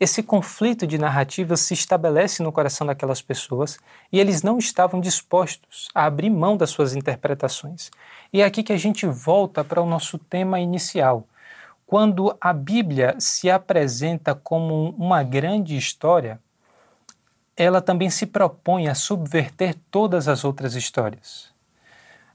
Esse 0.00 0.22
conflito 0.22 0.86
de 0.86 0.96
narrativas 0.96 1.60
se 1.60 1.74
estabelece 1.74 2.42
no 2.42 2.50
coração 2.50 2.86
daquelas 2.86 3.20
pessoas 3.20 3.78
e 4.10 4.18
eles 4.18 4.42
não 4.42 4.56
estavam 4.56 4.98
dispostos 4.98 5.88
a 5.94 6.06
abrir 6.06 6.30
mão 6.30 6.56
das 6.56 6.70
suas 6.70 6.96
interpretações. 6.96 7.90
E 8.32 8.40
é 8.40 8.44
aqui 8.46 8.62
que 8.62 8.72
a 8.72 8.78
gente 8.78 9.04
volta 9.04 9.62
para 9.62 9.82
o 9.82 9.86
nosso 9.86 10.16
tema 10.16 10.58
inicial. 10.58 11.28
Quando 11.86 12.34
a 12.40 12.50
Bíblia 12.54 13.14
se 13.18 13.50
apresenta 13.50 14.34
como 14.34 14.94
uma 14.96 15.22
grande 15.22 15.76
história, 15.76 16.40
ela 17.54 17.82
também 17.82 18.08
se 18.08 18.24
propõe 18.24 18.88
a 18.88 18.94
subverter 18.94 19.74
todas 19.90 20.28
as 20.28 20.44
outras 20.44 20.74
histórias 20.74 21.50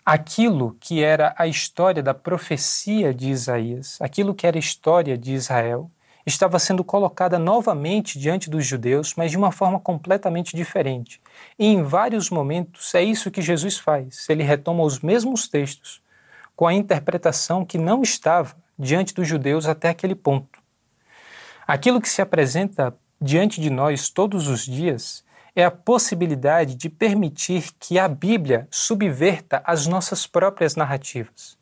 aquilo 0.06 0.78
que 0.80 1.04
era 1.04 1.34
a 1.36 1.48
história 1.48 2.04
da 2.04 2.14
profecia 2.14 3.12
de 3.12 3.32
Isaías, 3.32 3.98
aquilo 4.00 4.36
que 4.36 4.46
era 4.46 4.56
a 4.56 4.60
história 4.60 5.18
de 5.18 5.34
Israel, 5.34 5.90
estava 6.26 6.58
sendo 6.58 6.84
colocada 6.84 7.38
novamente 7.38 8.18
diante 8.18 8.50
dos 8.50 8.66
judeus, 8.66 9.14
mas 9.16 9.32
de 9.32 9.38
uma 9.38 9.52
forma 9.52 9.80
completamente 9.80 10.56
diferente. 10.56 11.22
E 11.58 11.68
em 11.68 11.84
vários 11.84 12.30
momentos 12.30 12.94
é 12.96 13.04
isso 13.04 13.30
que 13.30 13.42
Jesus 13.42 13.78
faz. 13.78 14.28
Ele 14.30 14.44
retoma 14.44 14.84
os 14.84 15.00
mesmos 15.00 15.48
textos 15.48 16.02
com 16.56 16.66
a 16.66 16.74
interpretação 16.74 17.66
que 17.66 17.78
não 17.78 18.02
estava 18.02 18.56
diante 18.78 19.14
dos 19.14 19.28
judeus 19.28 19.68
até 19.68 19.90
aquele 19.90 20.16
ponto. 20.16 20.60
Aquilo 21.68 22.02
que 22.02 22.10
se 22.10 22.22
apresenta 22.22 22.96
diante 23.22 23.62
de 23.62 23.70
nós 23.70 24.10
todos 24.10 24.48
os 24.48 24.66
dias 24.66 25.24
é 25.56 25.64
a 25.64 25.72
possibilidade 25.72 26.76
de 26.76 26.90
permitir 26.90 27.72
que 27.80 27.98
a 27.98 28.08
Bíblia 28.08 28.68
subverta 28.70 29.64
as 29.66 29.88
nossas 29.88 30.28
próprias 30.28 30.76
narrativas. 30.76 31.58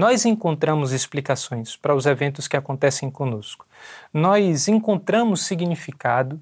Nós 0.00 0.24
encontramos 0.24 0.92
explicações 0.92 1.76
para 1.76 1.94
os 1.94 2.06
eventos 2.06 2.48
que 2.48 2.56
acontecem 2.56 3.10
conosco. 3.10 3.66
Nós 4.14 4.66
encontramos 4.66 5.44
significado 5.44 6.40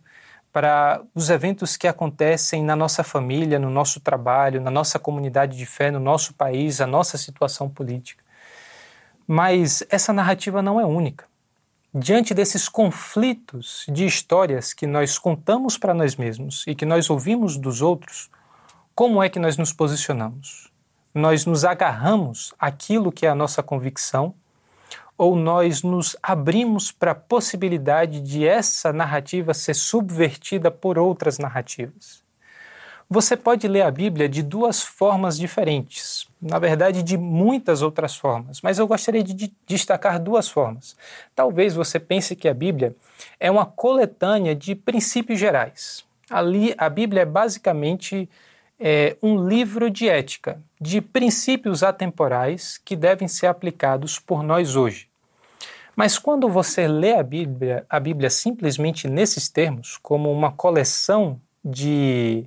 para 0.52 1.02
os 1.12 1.28
eventos 1.28 1.76
que 1.76 1.88
acontecem 1.88 2.62
na 2.62 2.76
nossa 2.76 3.02
família, 3.02 3.58
no 3.58 3.68
nosso 3.68 3.98
trabalho, 3.98 4.60
na 4.60 4.70
nossa 4.70 4.96
comunidade 4.96 5.56
de 5.56 5.66
fé, 5.66 5.90
no 5.90 5.98
nosso 5.98 6.34
país, 6.34 6.80
a 6.80 6.86
nossa 6.86 7.18
situação 7.18 7.68
política. 7.68 8.22
Mas 9.26 9.82
essa 9.90 10.12
narrativa 10.12 10.62
não 10.62 10.78
é 10.78 10.86
única 10.86 11.24
diante 11.92 12.32
desses 12.32 12.68
conflitos 12.68 13.84
de 13.88 14.06
histórias 14.06 14.72
que 14.72 14.86
nós 14.86 15.18
contamos 15.18 15.76
para 15.76 15.92
nós 15.92 16.14
mesmos 16.14 16.62
e 16.64 16.76
que 16.76 16.86
nós 16.86 17.10
ouvimos 17.10 17.56
dos 17.56 17.82
outros, 17.82 18.30
como 18.94 19.20
é 19.20 19.28
que 19.28 19.40
nós 19.40 19.56
nos 19.56 19.72
posicionamos? 19.72 20.70
Nós 21.14 21.46
nos 21.46 21.64
agarramos 21.64 22.54
àquilo 22.58 23.10
que 23.10 23.26
é 23.26 23.28
a 23.30 23.34
nossa 23.34 23.62
convicção 23.62 24.34
ou 25.16 25.34
nós 25.34 25.82
nos 25.82 26.16
abrimos 26.22 26.92
para 26.92 27.10
a 27.10 27.14
possibilidade 27.14 28.20
de 28.20 28.46
essa 28.46 28.92
narrativa 28.92 29.52
ser 29.52 29.74
subvertida 29.74 30.70
por 30.70 30.96
outras 30.96 31.38
narrativas? 31.38 32.22
Você 33.10 33.38
pode 33.38 33.66
ler 33.66 33.82
a 33.82 33.90
Bíblia 33.90 34.28
de 34.28 34.42
duas 34.42 34.82
formas 34.82 35.38
diferentes, 35.38 36.28
na 36.40 36.58
verdade, 36.58 37.02
de 37.02 37.16
muitas 37.16 37.80
outras 37.80 38.14
formas, 38.14 38.60
mas 38.60 38.78
eu 38.78 38.86
gostaria 38.86 39.24
de 39.24 39.50
destacar 39.66 40.20
duas 40.20 40.46
formas. 40.46 40.94
Talvez 41.34 41.74
você 41.74 41.98
pense 41.98 42.36
que 42.36 42.46
a 42.46 42.52
Bíblia 42.52 42.94
é 43.40 43.50
uma 43.50 43.64
coletânea 43.64 44.54
de 44.54 44.74
princípios 44.74 45.40
gerais. 45.40 46.04
Ali, 46.28 46.74
a 46.76 46.90
Bíblia 46.90 47.22
é 47.22 47.24
basicamente 47.24 48.28
é, 48.78 49.16
um 49.22 49.48
livro 49.48 49.90
de 49.90 50.08
ética, 50.08 50.62
de 50.80 51.00
princípios 51.00 51.82
atemporais 51.82 52.78
que 52.84 52.94
devem 52.94 53.26
ser 53.26 53.46
aplicados 53.46 54.18
por 54.18 54.42
nós 54.42 54.76
hoje. 54.76 55.08
Mas 55.96 56.16
quando 56.16 56.48
você 56.48 56.86
lê 56.86 57.14
a 57.14 57.22
Bíblia, 57.24 57.84
a 57.90 57.98
Bíblia 57.98 58.30
simplesmente 58.30 59.08
nesses 59.08 59.48
termos, 59.48 59.98
como 60.00 60.30
uma 60.30 60.52
coleção 60.52 61.40
de 61.64 62.44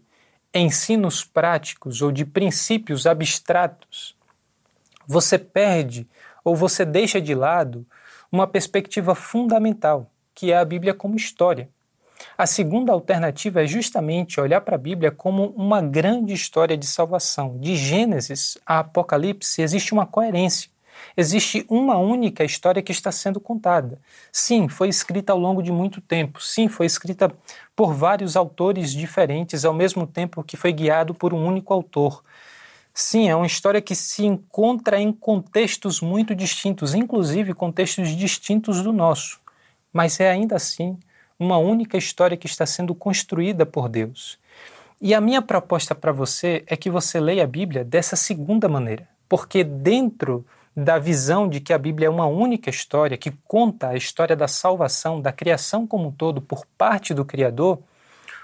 ensinos 0.53 1.23
práticos 1.25 2.01
ou 2.01 2.11
de 2.11 2.23
princípios 2.23 3.05
abstratos, 3.05 4.15
você 5.05 5.37
perde 5.37 6.07
ou 6.45 6.55
você 6.55 6.85
deixa 6.85 7.19
de 7.19 7.35
lado 7.35 7.85
uma 8.31 8.47
perspectiva 8.47 9.13
fundamental, 9.13 10.09
que 10.33 10.51
é 10.51 10.57
a 10.57 10.63
Bíblia 10.63 10.93
como 10.93 11.17
história. 11.17 11.69
A 12.37 12.45
segunda 12.45 12.91
alternativa 12.91 13.63
é 13.63 13.67
justamente 13.67 14.39
olhar 14.39 14.61
para 14.61 14.75
a 14.75 14.79
Bíblia 14.79 15.11
como 15.11 15.47
uma 15.57 15.81
grande 15.81 16.33
história 16.33 16.77
de 16.77 16.85
salvação. 16.85 17.57
De 17.59 17.75
Gênesis 17.75 18.57
a 18.65 18.79
Apocalipse 18.79 19.61
existe 19.61 19.93
uma 19.93 20.05
coerência. 20.05 20.69
Existe 21.15 21.65
uma 21.69 21.97
única 21.97 22.43
história 22.43 22.81
que 22.81 22.91
está 22.91 23.11
sendo 23.11 23.39
contada. 23.39 23.99
Sim, 24.31 24.67
foi 24.67 24.87
escrita 24.87 25.33
ao 25.33 25.39
longo 25.39 25.61
de 25.61 25.71
muito 25.71 25.99
tempo. 25.99 26.41
Sim, 26.41 26.67
foi 26.67 26.85
escrita 26.85 27.31
por 27.75 27.93
vários 27.93 28.35
autores 28.35 28.91
diferentes 28.91 29.65
ao 29.65 29.73
mesmo 29.73 30.05
tempo 30.05 30.43
que 30.43 30.57
foi 30.57 30.71
guiado 30.71 31.13
por 31.13 31.33
um 31.33 31.45
único 31.45 31.73
autor. 31.73 32.23
Sim, 32.93 33.29
é 33.29 33.35
uma 33.35 33.47
história 33.47 33.81
que 33.81 33.95
se 33.95 34.25
encontra 34.25 34.99
em 34.99 35.11
contextos 35.11 36.01
muito 36.01 36.35
distintos, 36.35 36.93
inclusive 36.93 37.53
contextos 37.53 38.09
distintos 38.09 38.81
do 38.83 38.91
nosso. 38.91 39.39
Mas 39.93 40.19
é 40.19 40.29
ainda 40.29 40.55
assim 40.55 40.97
uma 41.41 41.57
única 41.57 41.97
história 41.97 42.37
que 42.37 42.45
está 42.45 42.67
sendo 42.67 42.93
construída 42.93 43.65
por 43.65 43.89
Deus. 43.89 44.37
E 45.01 45.15
a 45.15 45.19
minha 45.19 45.41
proposta 45.41 45.95
para 45.95 46.11
você 46.11 46.63
é 46.67 46.77
que 46.77 46.87
você 46.87 47.19
leia 47.19 47.43
a 47.43 47.47
Bíblia 47.47 47.83
dessa 47.83 48.15
segunda 48.15 48.69
maneira, 48.69 49.07
porque 49.27 49.63
dentro 49.63 50.45
da 50.77 50.99
visão 50.99 51.49
de 51.49 51.59
que 51.59 51.73
a 51.73 51.79
Bíblia 51.79 52.05
é 52.05 52.09
uma 52.11 52.27
única 52.27 52.69
história 52.69 53.17
que 53.17 53.31
conta 53.47 53.89
a 53.89 53.95
história 53.95 54.35
da 54.35 54.47
salvação, 54.47 55.19
da 55.19 55.31
criação 55.31 55.87
como 55.87 56.09
um 56.09 56.11
todo 56.11 56.39
por 56.39 56.63
parte 56.77 57.11
do 57.11 57.25
Criador, 57.25 57.79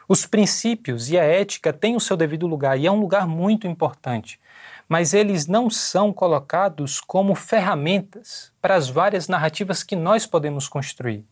os 0.10 0.26
princípios 0.26 1.12
e 1.12 1.20
a 1.20 1.24
ética 1.24 1.72
têm 1.72 1.96
o 1.96 2.00
seu 2.00 2.18
devido 2.18 2.48
lugar 2.48 2.80
e 2.80 2.88
é 2.88 2.92
um 2.92 3.00
lugar 3.00 3.28
muito 3.28 3.68
importante, 3.68 4.40
mas 4.90 5.14
eles 5.14 5.46
não 5.46 5.70
são 5.70 6.12
colocados 6.12 7.00
como 7.00 7.36
ferramentas 7.36 8.52
para 8.60 8.74
as 8.74 8.90
várias 8.90 9.28
narrativas 9.28 9.84
que 9.84 9.96
nós 9.96 10.26
podemos 10.26 10.68
construir. 10.68 11.24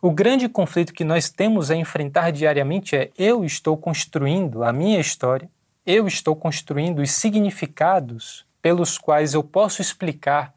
O 0.00 0.12
grande 0.12 0.48
conflito 0.48 0.94
que 0.94 1.02
nós 1.02 1.28
temos 1.28 1.72
a 1.72 1.74
enfrentar 1.74 2.30
diariamente 2.30 2.94
é: 2.94 3.10
eu 3.18 3.44
estou 3.44 3.76
construindo 3.76 4.62
a 4.62 4.72
minha 4.72 5.00
história, 5.00 5.50
eu 5.84 6.06
estou 6.06 6.36
construindo 6.36 7.00
os 7.00 7.10
significados 7.10 8.46
pelos 8.62 8.96
quais 8.96 9.34
eu 9.34 9.42
posso 9.42 9.82
explicar 9.82 10.54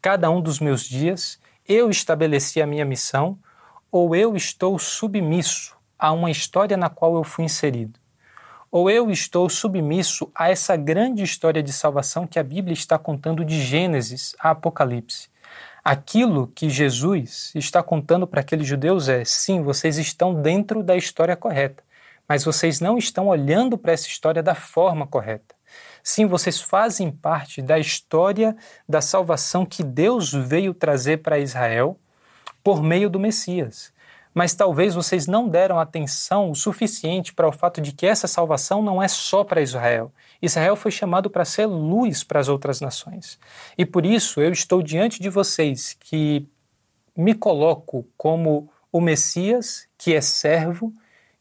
cada 0.00 0.30
um 0.30 0.40
dos 0.40 0.60
meus 0.60 0.84
dias, 0.84 1.38
eu 1.68 1.90
estabeleci 1.90 2.62
a 2.62 2.66
minha 2.66 2.86
missão 2.86 3.38
ou 3.92 4.16
eu 4.16 4.34
estou 4.34 4.78
submisso 4.78 5.76
a 5.98 6.10
uma 6.10 6.30
história 6.30 6.76
na 6.76 6.88
qual 6.88 7.16
eu 7.16 7.24
fui 7.24 7.44
inserido? 7.44 8.00
Ou 8.70 8.88
eu 8.88 9.10
estou 9.10 9.50
submisso 9.50 10.30
a 10.34 10.48
essa 10.48 10.74
grande 10.74 11.22
história 11.22 11.62
de 11.62 11.72
salvação 11.72 12.26
que 12.26 12.38
a 12.38 12.42
Bíblia 12.42 12.72
está 12.72 12.98
contando 12.98 13.44
de 13.44 13.60
Gênesis 13.60 14.34
a 14.38 14.50
Apocalipse? 14.50 15.28
Aquilo 15.82 16.46
que 16.48 16.68
Jesus 16.68 17.52
está 17.54 17.82
contando 17.82 18.26
para 18.26 18.40
aqueles 18.40 18.66
judeus 18.66 19.08
é: 19.08 19.24
sim, 19.24 19.62
vocês 19.62 19.98
estão 19.98 20.34
dentro 20.34 20.82
da 20.82 20.96
história 20.96 21.36
correta, 21.36 21.82
mas 22.28 22.44
vocês 22.44 22.80
não 22.80 22.98
estão 22.98 23.28
olhando 23.28 23.78
para 23.78 23.92
essa 23.92 24.06
história 24.06 24.42
da 24.42 24.54
forma 24.54 25.06
correta. 25.06 25.54
Sim, 26.02 26.26
vocês 26.26 26.60
fazem 26.60 27.10
parte 27.10 27.62
da 27.62 27.78
história 27.78 28.56
da 28.88 29.00
salvação 29.00 29.64
que 29.64 29.82
Deus 29.82 30.32
veio 30.32 30.74
trazer 30.74 31.18
para 31.18 31.38
Israel 31.38 31.98
por 32.62 32.82
meio 32.82 33.08
do 33.08 33.20
Messias 33.20 33.92
mas 34.34 34.54
talvez 34.54 34.94
vocês 34.94 35.26
não 35.26 35.48
deram 35.48 35.78
atenção 35.78 36.50
o 36.50 36.54
suficiente 36.54 37.32
para 37.32 37.48
o 37.48 37.52
fato 37.52 37.80
de 37.80 37.92
que 37.92 38.06
essa 38.06 38.26
salvação 38.26 38.82
não 38.82 39.02
é 39.02 39.08
só 39.08 39.42
para 39.42 39.60
Israel. 39.60 40.12
Israel 40.40 40.76
foi 40.76 40.90
chamado 40.90 41.28
para 41.28 41.44
ser 41.44 41.66
luz 41.66 42.22
para 42.22 42.40
as 42.40 42.48
outras 42.48 42.80
nações. 42.80 43.38
E 43.76 43.84
por 43.84 44.06
isso 44.06 44.40
eu 44.40 44.52
estou 44.52 44.82
diante 44.82 45.20
de 45.20 45.28
vocês 45.28 45.96
que 45.98 46.46
me 47.16 47.34
coloco 47.34 48.06
como 48.16 48.70
o 48.92 49.00
Messias, 49.00 49.88
que 49.98 50.14
é 50.14 50.20
servo, 50.20 50.92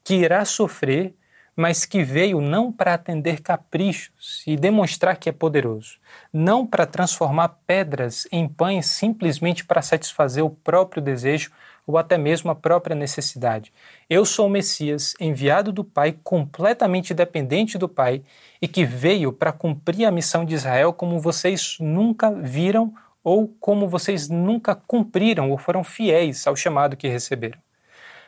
que 0.04 0.15
irá 0.15 0.43
sofrer, 0.43 1.13
mas 1.56 1.86
que 1.86 2.04
veio 2.04 2.39
não 2.39 2.71
para 2.71 2.93
atender 2.93 3.41
caprichos 3.41 4.43
e 4.47 4.56
demonstrar 4.56 5.17
que 5.17 5.28
é 5.28 5.32
poderoso, 5.32 5.99
não 6.32 6.65
para 6.65 6.86
transformar 6.86 7.49
pedras 7.67 8.25
em 8.32 8.47
pães 8.47 8.86
simplesmente 8.86 9.65
para 9.65 9.82
satisfazer 9.82 10.43
o 10.43 10.49
próprio 10.49 11.04
desejo 11.04 11.52
ou 11.89 11.97
até 11.97 12.19
mesmo 12.19 12.52
a 12.52 12.56
própria 12.56 12.95
necessidade. 12.95 13.73
Eu 14.08 14.23
sou 14.23 14.45
o 14.45 14.49
Messias, 14.49 15.15
enviado 15.19 15.71
do 15.71 15.84
Pai, 15.84 16.15
completamente 16.23 17.15
dependente 17.15 17.80
do 17.80 17.89
Pai 17.89 18.21
e 18.62 18.67
que 18.67 18.86
veio 18.86 19.34
para 19.34 19.52
cumprir 19.52 20.06
a 20.06 20.12
missão 20.12 20.45
de 20.45 20.54
Israel 20.54 20.93
como 20.93 21.19
vocês 21.19 21.78
nunca 21.80 22.30
viram 22.30 22.93
ou 23.23 23.47
como 23.60 23.88
vocês 23.88 24.30
nunca 24.30 24.75
cumpriram 24.75 25.49
ou 25.49 25.58
foram 25.58 25.84
fiéis 25.84 26.45
ao 26.45 26.56
chamado 26.56 26.95
que 26.95 27.08
receberam. 27.08 27.58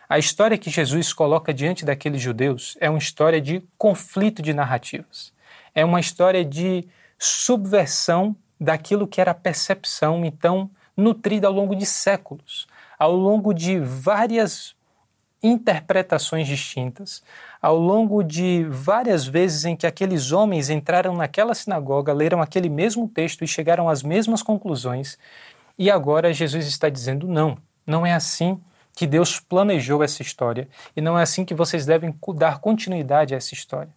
A 0.10 0.18
história 0.18 0.58
que 0.58 0.72
Jesus 0.72 1.14
coloca 1.14 1.54
diante 1.54 1.86
daqueles 1.86 2.20
judeus 2.20 2.76
é 2.82 2.90
uma 2.90 2.98
história 2.98 3.40
de 3.40 3.64
conflito 3.78 4.42
de 4.42 4.56
narrativas. 4.56 5.32
É 5.76 5.86
uma 5.86 6.00
história 6.00 6.44
de 6.44 6.84
subversão 7.20 8.36
daquilo 8.60 9.06
que 9.06 9.22
era 9.22 9.30
a 9.30 9.36
percepção, 9.36 10.26
então, 10.26 10.68
nutrida 10.98 11.46
ao 11.46 11.54
longo 11.54 11.76
de 11.76 11.86
séculos 11.86 12.68
ao 13.02 13.16
longo 13.16 13.52
de 13.52 13.80
várias 13.80 14.76
interpretações 15.42 16.48
distintas, 16.48 17.24
ao 17.60 17.76
longo 17.76 18.22
de 18.22 18.64
várias 18.70 19.26
vezes 19.26 19.66
em 19.66 19.76
que 19.76 19.88
aqueles 19.88 20.32
homens 20.32 20.70
entraram 20.70 21.16
naquela 21.16 21.56
sinagoga, 21.56 22.14
leram 22.14 22.44
aquele 22.44 22.70
mesmo 22.70 23.08
texto 23.08 23.44
e 23.44 23.48
chegaram 23.48 23.90
às 23.90 24.04
mesmas 24.04 24.44
conclusões, 24.44 25.18
e 25.80 25.90
agora 25.90 26.32
Jesus 26.32 26.68
está 26.68 26.90
dizendo: 26.90 27.28
não, 27.28 27.58
não 27.88 28.06
é 28.06 28.14
assim 28.14 28.62
que 28.96 29.08
Deus 29.08 29.40
planejou 29.40 30.04
essa 30.04 30.22
história 30.22 30.70
e 30.96 31.02
não 31.02 31.18
é 31.18 31.24
assim 31.24 31.44
que 31.44 31.56
vocês 31.56 31.88
devem 31.88 32.16
dar 32.36 32.60
continuidade 32.60 33.34
a 33.34 33.38
essa 33.38 33.56
história. 33.56 33.96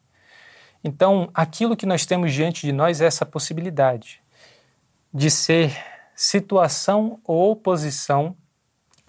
Então, 0.82 1.28
aquilo 1.34 1.76
que 1.76 1.84
nós 1.84 2.06
temos 2.06 2.32
diante 2.32 2.62
de 2.62 2.72
nós 2.72 3.02
é 3.02 3.04
essa 3.04 3.26
possibilidade 3.26 4.22
de 5.12 5.30
ser 5.30 5.76
situação 6.16 7.20
ou 7.22 7.50
oposição 7.50 8.34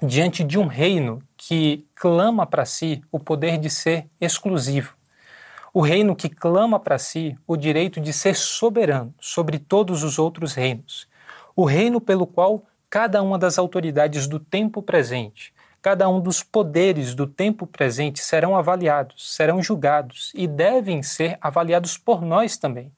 diante 0.01 0.43
de 0.43 0.59
um 0.59 0.67
reino 0.67 1.21
que 1.37 1.85
clama 1.95 2.45
para 2.45 2.65
si 2.65 3.01
o 3.11 3.19
poder 3.19 3.57
de 3.57 3.69
ser 3.69 4.07
exclusivo. 4.19 4.93
O 5.73 5.81
reino 5.81 6.15
que 6.15 6.29
clama 6.29 6.79
para 6.79 6.97
si 6.97 7.37
o 7.45 7.57
direito 7.57 7.99
de 7.99 8.13
ser 8.13 8.35
soberano 8.35 9.13
sobre 9.19 9.59
todos 9.59 10.03
os 10.03 10.17
outros 10.17 10.53
reinos. 10.53 11.07
O 11.55 11.65
reino 11.65 11.99
pelo 11.99 12.27
qual 12.27 12.63
cada 12.89 13.21
uma 13.21 13.37
das 13.37 13.57
autoridades 13.57 14.27
do 14.27 14.39
tempo 14.39 14.81
presente, 14.81 15.53
cada 15.81 16.07
um 16.07 16.19
dos 16.19 16.41
poderes 16.41 17.13
do 17.13 17.27
tempo 17.27 17.67
presente 17.67 18.19
serão 18.19 18.55
avaliados, 18.55 19.35
serão 19.35 19.61
julgados 19.61 20.31
e 20.33 20.47
devem 20.47 21.03
ser 21.03 21.37
avaliados 21.41 21.97
por 21.97 22.21
nós 22.21 22.57
também. 22.57 22.91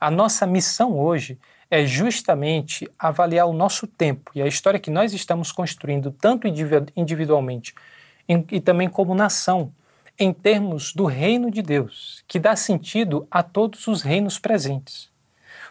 A 0.00 0.10
nossa 0.10 0.46
missão 0.46 0.98
hoje 0.98 1.38
é 1.70 1.84
justamente 1.84 2.88
avaliar 2.98 3.46
o 3.46 3.52
nosso 3.52 3.86
tempo 3.86 4.30
e 4.34 4.40
a 4.40 4.46
história 4.46 4.80
que 4.80 4.90
nós 4.90 5.12
estamos 5.12 5.52
construindo, 5.52 6.10
tanto 6.10 6.46
individualmente 6.96 7.74
e 8.50 8.60
também 8.60 8.88
como 8.88 9.14
nação, 9.14 9.72
em 10.18 10.32
termos 10.32 10.92
do 10.92 11.04
reino 11.04 11.50
de 11.50 11.62
Deus, 11.62 12.24
que 12.26 12.38
dá 12.38 12.56
sentido 12.56 13.26
a 13.30 13.42
todos 13.42 13.86
os 13.86 14.02
reinos 14.02 14.38
presentes. 14.38 15.10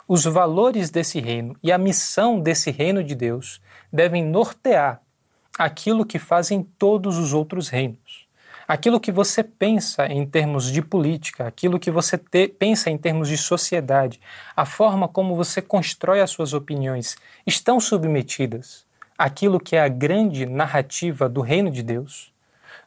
Os 0.08 0.24
valores 0.24 0.90
desse 0.90 1.20
reino 1.20 1.56
e 1.62 1.72
a 1.72 1.78
missão 1.78 2.40
desse 2.40 2.72
reino 2.72 3.04
de 3.04 3.14
Deus 3.14 3.62
devem 3.92 4.24
nortear 4.24 5.02
aquilo 5.58 6.06
que 6.06 6.20
fazem 6.20 6.64
todos 6.78 7.18
os 7.18 7.34
outros 7.34 7.68
reinos 7.68 8.27
aquilo 8.68 9.00
que 9.00 9.12
você 9.12 9.44
pensa 9.44 10.08
em 10.08 10.26
termos 10.26 10.72
de 10.72 10.82
política, 10.82 11.48
aquilo 11.48 11.80
que 11.80 11.90
você 11.90 12.18
te, 12.18 12.48
pensa 12.48 12.90
em 12.90 12.98
termos 12.98 13.30
de 13.30 13.38
sociedade, 13.38 14.20
a 14.56 14.66
forma 14.66 15.08
como 15.08 15.36
você 15.36 15.62
constrói 15.62 16.20
as 16.20 16.30
suas 16.30 16.54
opiniões, 16.54 17.16
estão 17.46 17.80
submetidas 17.80 18.86
àquilo 19.18 19.60
que 19.60 19.76
é 19.76 19.82
a 19.82 19.88
grande 19.88 20.46
narrativa 20.46 21.30
do 21.30 21.42
reino 21.42 21.72
de 21.72 21.82
Deus, 21.82 22.34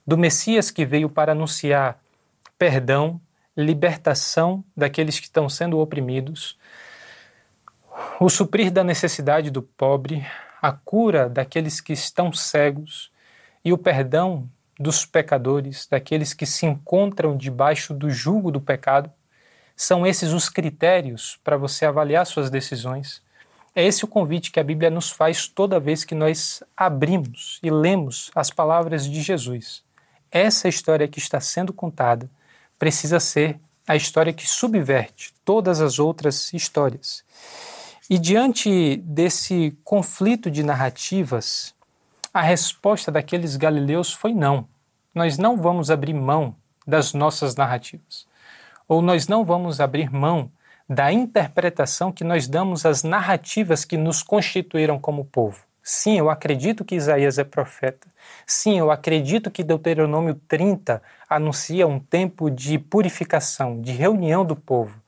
do 0.06 0.18
Messias 0.18 0.70
que 0.70 0.84
veio 0.84 1.08
para 1.08 1.32
anunciar 1.32 1.98
perdão, 2.58 3.20
libertação 3.56 4.62
daqueles 4.76 5.18
que 5.18 5.26
estão 5.26 5.48
sendo 5.48 5.78
oprimidos, 5.78 6.58
o 8.20 8.28
suprir 8.28 8.70
da 8.70 8.84
necessidade 8.84 9.50
do 9.50 9.62
pobre, 9.62 10.24
a 10.60 10.72
cura 10.72 11.28
daqueles 11.28 11.80
que 11.80 11.92
estão 11.92 12.32
cegos 12.32 13.10
e 13.64 13.72
o 13.72 13.78
perdão 13.78 14.48
dos 14.80 15.04
pecadores, 15.04 15.86
daqueles 15.86 16.32
que 16.32 16.46
se 16.46 16.64
encontram 16.64 17.36
debaixo 17.36 17.92
do 17.92 18.08
jugo 18.08 18.50
do 18.50 18.62
pecado. 18.62 19.12
São 19.76 20.06
esses 20.06 20.32
os 20.32 20.48
critérios 20.48 21.38
para 21.44 21.58
você 21.58 21.84
avaliar 21.84 22.24
suas 22.24 22.48
decisões. 22.48 23.22
É 23.74 23.84
esse 23.84 24.06
o 24.06 24.08
convite 24.08 24.50
que 24.50 24.58
a 24.58 24.64
Bíblia 24.64 24.88
nos 24.88 25.10
faz 25.10 25.46
toda 25.46 25.78
vez 25.78 26.02
que 26.02 26.14
nós 26.14 26.62
abrimos 26.74 27.60
e 27.62 27.70
lemos 27.70 28.30
as 28.34 28.50
palavras 28.50 29.04
de 29.04 29.20
Jesus. 29.20 29.82
Essa 30.30 30.66
história 30.66 31.06
que 31.06 31.18
está 31.18 31.40
sendo 31.40 31.74
contada 31.74 32.30
precisa 32.78 33.20
ser 33.20 33.60
a 33.86 33.94
história 33.94 34.32
que 34.32 34.48
subverte 34.48 35.34
todas 35.44 35.82
as 35.82 35.98
outras 35.98 36.54
histórias. 36.54 37.22
E 38.08 38.18
diante 38.18 38.96
desse 38.96 39.76
conflito 39.84 40.50
de 40.50 40.62
narrativas, 40.62 41.74
a 42.32 42.40
resposta 42.40 43.10
daqueles 43.10 43.56
galileus 43.56 44.12
foi 44.12 44.32
não. 44.32 44.68
Nós 45.14 45.36
não 45.36 45.56
vamos 45.56 45.90
abrir 45.90 46.14
mão 46.14 46.54
das 46.86 47.12
nossas 47.12 47.56
narrativas. 47.56 48.26
Ou 48.86 49.02
nós 49.02 49.26
não 49.26 49.44
vamos 49.44 49.80
abrir 49.80 50.10
mão 50.12 50.50
da 50.88 51.12
interpretação 51.12 52.10
que 52.10 52.24
nós 52.24 52.48
damos 52.48 52.84
às 52.84 53.02
narrativas 53.02 53.84
que 53.84 53.96
nos 53.96 54.22
constituíram 54.22 54.98
como 54.98 55.24
povo. 55.24 55.64
Sim, 55.82 56.18
eu 56.18 56.28
acredito 56.28 56.84
que 56.84 56.94
Isaías 56.94 57.38
é 57.38 57.44
profeta. 57.44 58.06
Sim, 58.46 58.78
eu 58.78 58.90
acredito 58.90 59.50
que 59.50 59.64
Deuteronômio 59.64 60.34
30 60.46 61.02
anuncia 61.28 61.86
um 61.86 61.98
tempo 61.98 62.50
de 62.50 62.78
purificação, 62.78 63.80
de 63.80 63.92
reunião 63.92 64.44
do 64.44 64.54
povo, 64.54 65.00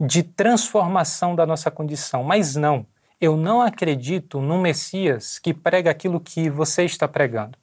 de 0.00 0.22
transformação 0.22 1.34
da 1.34 1.46
nossa 1.46 1.70
condição. 1.70 2.24
Mas 2.24 2.56
não, 2.56 2.84
eu 3.20 3.36
não 3.36 3.60
acredito 3.60 4.40
num 4.40 4.60
Messias 4.60 5.38
que 5.38 5.52
prega 5.52 5.90
aquilo 5.90 6.20
que 6.20 6.48
você 6.48 6.84
está 6.84 7.08
pregando. 7.08 7.58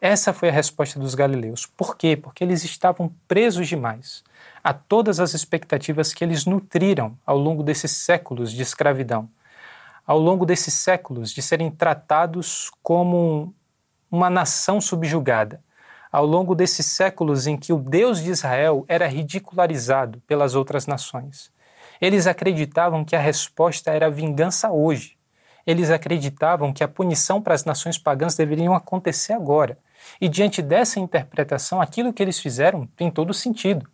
Essa 0.00 0.32
foi 0.32 0.48
a 0.48 0.52
resposta 0.52 0.98
dos 0.98 1.14
galileus. 1.14 1.64
Por 1.64 1.96
quê? 1.96 2.16
Porque 2.16 2.42
eles 2.42 2.64
estavam 2.64 3.14
presos 3.28 3.68
demais 3.68 4.24
a 4.62 4.74
todas 4.74 5.20
as 5.20 5.32
expectativas 5.32 6.12
que 6.12 6.24
eles 6.24 6.44
nutriram 6.44 7.16
ao 7.24 7.38
longo 7.38 7.62
desses 7.62 7.92
séculos 7.92 8.52
de 8.52 8.62
escravidão, 8.62 9.30
ao 10.04 10.18
longo 10.18 10.44
desses 10.44 10.74
séculos 10.74 11.30
de 11.30 11.40
serem 11.40 11.70
tratados 11.70 12.70
como 12.82 13.54
uma 14.10 14.28
nação 14.28 14.80
subjugada, 14.80 15.62
ao 16.10 16.26
longo 16.26 16.54
desses 16.54 16.86
séculos 16.86 17.46
em 17.46 17.56
que 17.56 17.72
o 17.72 17.78
Deus 17.78 18.20
de 18.20 18.30
Israel 18.30 18.84
era 18.88 19.06
ridicularizado 19.06 20.20
pelas 20.26 20.56
outras 20.56 20.86
nações. 20.86 21.51
Eles 22.02 22.26
acreditavam 22.26 23.04
que 23.04 23.14
a 23.14 23.20
resposta 23.20 23.92
era 23.92 24.10
vingança 24.10 24.72
hoje. 24.72 25.16
Eles 25.64 25.88
acreditavam 25.88 26.72
que 26.72 26.82
a 26.82 26.88
punição 26.88 27.40
para 27.40 27.54
as 27.54 27.64
nações 27.64 27.96
pagãs 27.96 28.34
deveria 28.34 28.74
acontecer 28.76 29.32
agora. 29.32 29.78
E 30.20 30.28
diante 30.28 30.60
dessa 30.60 30.98
interpretação, 30.98 31.80
aquilo 31.80 32.12
que 32.12 32.20
eles 32.20 32.40
fizeram 32.40 32.88
tem 32.96 33.08
todo 33.08 33.32
sentido. 33.32 33.88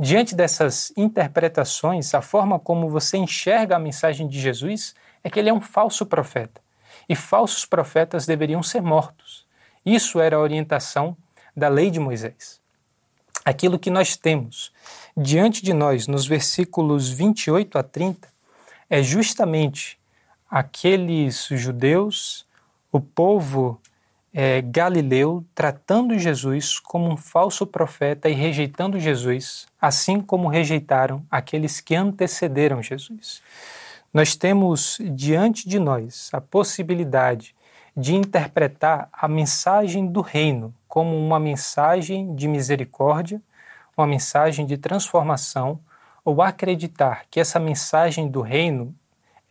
Diante 0.00 0.34
dessas 0.34 0.94
interpretações, 0.96 2.14
a 2.14 2.22
forma 2.22 2.58
como 2.58 2.88
você 2.88 3.18
enxerga 3.18 3.76
a 3.76 3.78
mensagem 3.78 4.26
de 4.26 4.40
Jesus 4.40 4.94
é 5.22 5.28
que 5.28 5.38
ele 5.38 5.50
é 5.50 5.52
um 5.52 5.60
falso 5.60 6.06
profeta. 6.06 6.58
E 7.06 7.14
falsos 7.14 7.66
profetas 7.66 8.24
deveriam 8.24 8.62
ser 8.62 8.80
mortos. 8.80 9.46
Isso 9.84 10.18
era 10.18 10.36
a 10.36 10.40
orientação 10.40 11.14
da 11.54 11.68
lei 11.68 11.90
de 11.90 12.00
Moisés. 12.00 12.62
aquilo 13.44 13.78
que 13.78 13.90
nós 13.90 14.16
temos 14.16 14.72
diante 15.16 15.62
de 15.62 15.72
nós 15.72 16.06
nos 16.06 16.26
versículos 16.26 17.08
28 17.10 17.78
a 17.78 17.82
30 17.82 18.28
é 18.88 19.02
justamente 19.02 19.98
aqueles 20.50 21.48
judeus, 21.50 22.46
o 22.90 23.00
povo 23.00 23.80
é, 24.34 24.62
galileu, 24.62 25.44
tratando 25.54 26.18
Jesus 26.18 26.78
como 26.78 27.10
um 27.10 27.16
falso 27.16 27.66
profeta 27.66 28.28
e 28.28 28.32
rejeitando 28.32 28.98
Jesus, 28.98 29.66
assim 29.80 30.20
como 30.20 30.48
rejeitaram 30.48 31.24
aqueles 31.30 31.80
que 31.80 31.94
antecederam 31.94 32.82
Jesus. 32.82 33.42
Nós 34.12 34.34
temos 34.34 34.98
diante 35.14 35.68
de 35.68 35.78
nós 35.78 36.28
a 36.32 36.40
possibilidade 36.40 37.54
de 37.96 38.14
interpretar 38.14 39.08
a 39.12 39.28
mensagem 39.28 40.06
do 40.06 40.22
reino 40.22 40.74
como 40.88 41.16
uma 41.16 41.38
mensagem 41.38 42.34
de 42.34 42.48
misericórdia, 42.48 43.40
uma 43.96 44.06
mensagem 44.06 44.66
de 44.66 44.76
transformação, 44.76 45.80
ou 46.24 46.40
acreditar 46.40 47.24
que 47.30 47.40
essa 47.40 47.58
mensagem 47.58 48.28
do 48.28 48.40
reino 48.40 48.94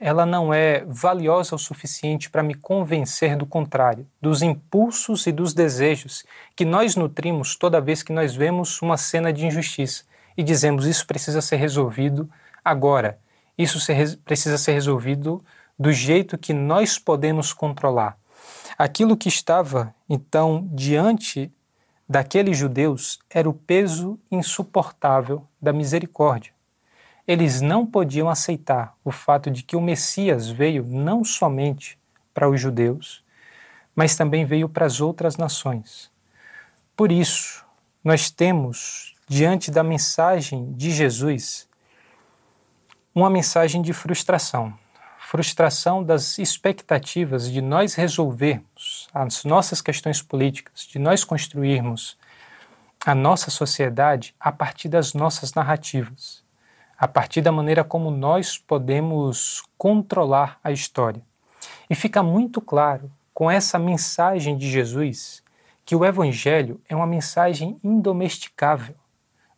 ela 0.03 0.25
não 0.25 0.51
é 0.51 0.83
valiosa 0.87 1.55
o 1.55 1.59
suficiente 1.59 2.27
para 2.27 2.41
me 2.41 2.55
convencer 2.55 3.35
do 3.35 3.45
contrário, 3.45 4.07
dos 4.19 4.41
impulsos 4.41 5.27
e 5.27 5.31
dos 5.31 5.53
desejos 5.53 6.25
que 6.55 6.65
nós 6.65 6.95
nutrimos 6.95 7.55
toda 7.55 7.79
vez 7.79 8.01
que 8.01 8.11
nós 8.11 8.35
vemos 8.35 8.81
uma 8.81 8.97
cena 8.97 9.31
de 9.31 9.45
injustiça 9.45 10.03
e 10.35 10.41
dizemos 10.41 10.87
isso 10.87 11.05
precisa 11.05 11.39
ser 11.39 11.57
resolvido 11.57 12.27
agora, 12.65 13.19
isso 13.55 13.77
precisa 14.25 14.57
ser 14.57 14.71
resolvido 14.71 15.45
do 15.77 15.91
jeito 15.91 16.35
que 16.35 16.51
nós 16.51 16.97
podemos 16.97 17.53
controlar. 17.53 18.17
Aquilo 18.77 19.15
que 19.15 19.29
estava 19.29 19.93
então 20.09 20.67
diante 20.71 21.51
daqueles 22.11 22.57
judeus 22.57 23.19
era 23.29 23.49
o 23.49 23.53
peso 23.53 24.19
insuportável 24.29 25.47
da 25.61 25.73
misericórdia 25.73 26.53
eles 27.27 27.61
não 27.61 27.85
podiam 27.85 28.29
aceitar 28.29 28.95
o 29.03 29.11
fato 29.11 29.49
de 29.49 29.63
que 29.63 29.75
o 29.75 29.81
Messias 29.81 30.49
veio 30.49 30.83
não 30.83 31.23
somente 31.23 31.97
para 32.33 32.49
os 32.49 32.59
judeus, 32.59 33.23
mas 33.95 34.15
também 34.15 34.45
veio 34.45 34.67
para 34.67 34.85
as 34.85 34.99
outras 34.99 35.37
nações. 35.37 36.11
Por 36.95 37.11
isso, 37.11 37.65
nós 38.03 38.29
temos, 38.29 39.15
diante 39.27 39.69
da 39.69 39.83
mensagem 39.83 40.73
de 40.73 40.91
Jesus, 40.91 41.67
uma 43.13 43.29
mensagem 43.29 43.81
de 43.81 43.93
frustração. 43.93 44.73
Frustração 45.31 46.03
das 46.03 46.37
expectativas 46.37 47.49
de 47.49 47.61
nós 47.61 47.95
resolvermos 47.95 49.07
as 49.13 49.45
nossas 49.45 49.81
questões 49.81 50.21
políticas, 50.21 50.81
de 50.81 50.99
nós 50.99 51.23
construirmos 51.23 52.17
a 53.05 53.15
nossa 53.15 53.49
sociedade 53.49 54.35
a 54.37 54.51
partir 54.51 54.89
das 54.89 55.13
nossas 55.13 55.53
narrativas 55.53 56.43
a 57.01 57.07
partir 57.07 57.41
da 57.41 57.51
maneira 57.51 57.83
como 57.83 58.11
nós 58.11 58.59
podemos 58.59 59.63
controlar 59.75 60.59
a 60.63 60.71
história. 60.71 61.19
E 61.89 61.95
fica 61.95 62.21
muito 62.21 62.61
claro 62.61 63.09
com 63.33 63.49
essa 63.49 63.79
mensagem 63.79 64.55
de 64.55 64.69
Jesus 64.69 65.41
que 65.83 65.95
o 65.95 66.05
Evangelho 66.05 66.79
é 66.87 66.95
uma 66.95 67.07
mensagem 67.07 67.75
indomesticável. 67.83 68.93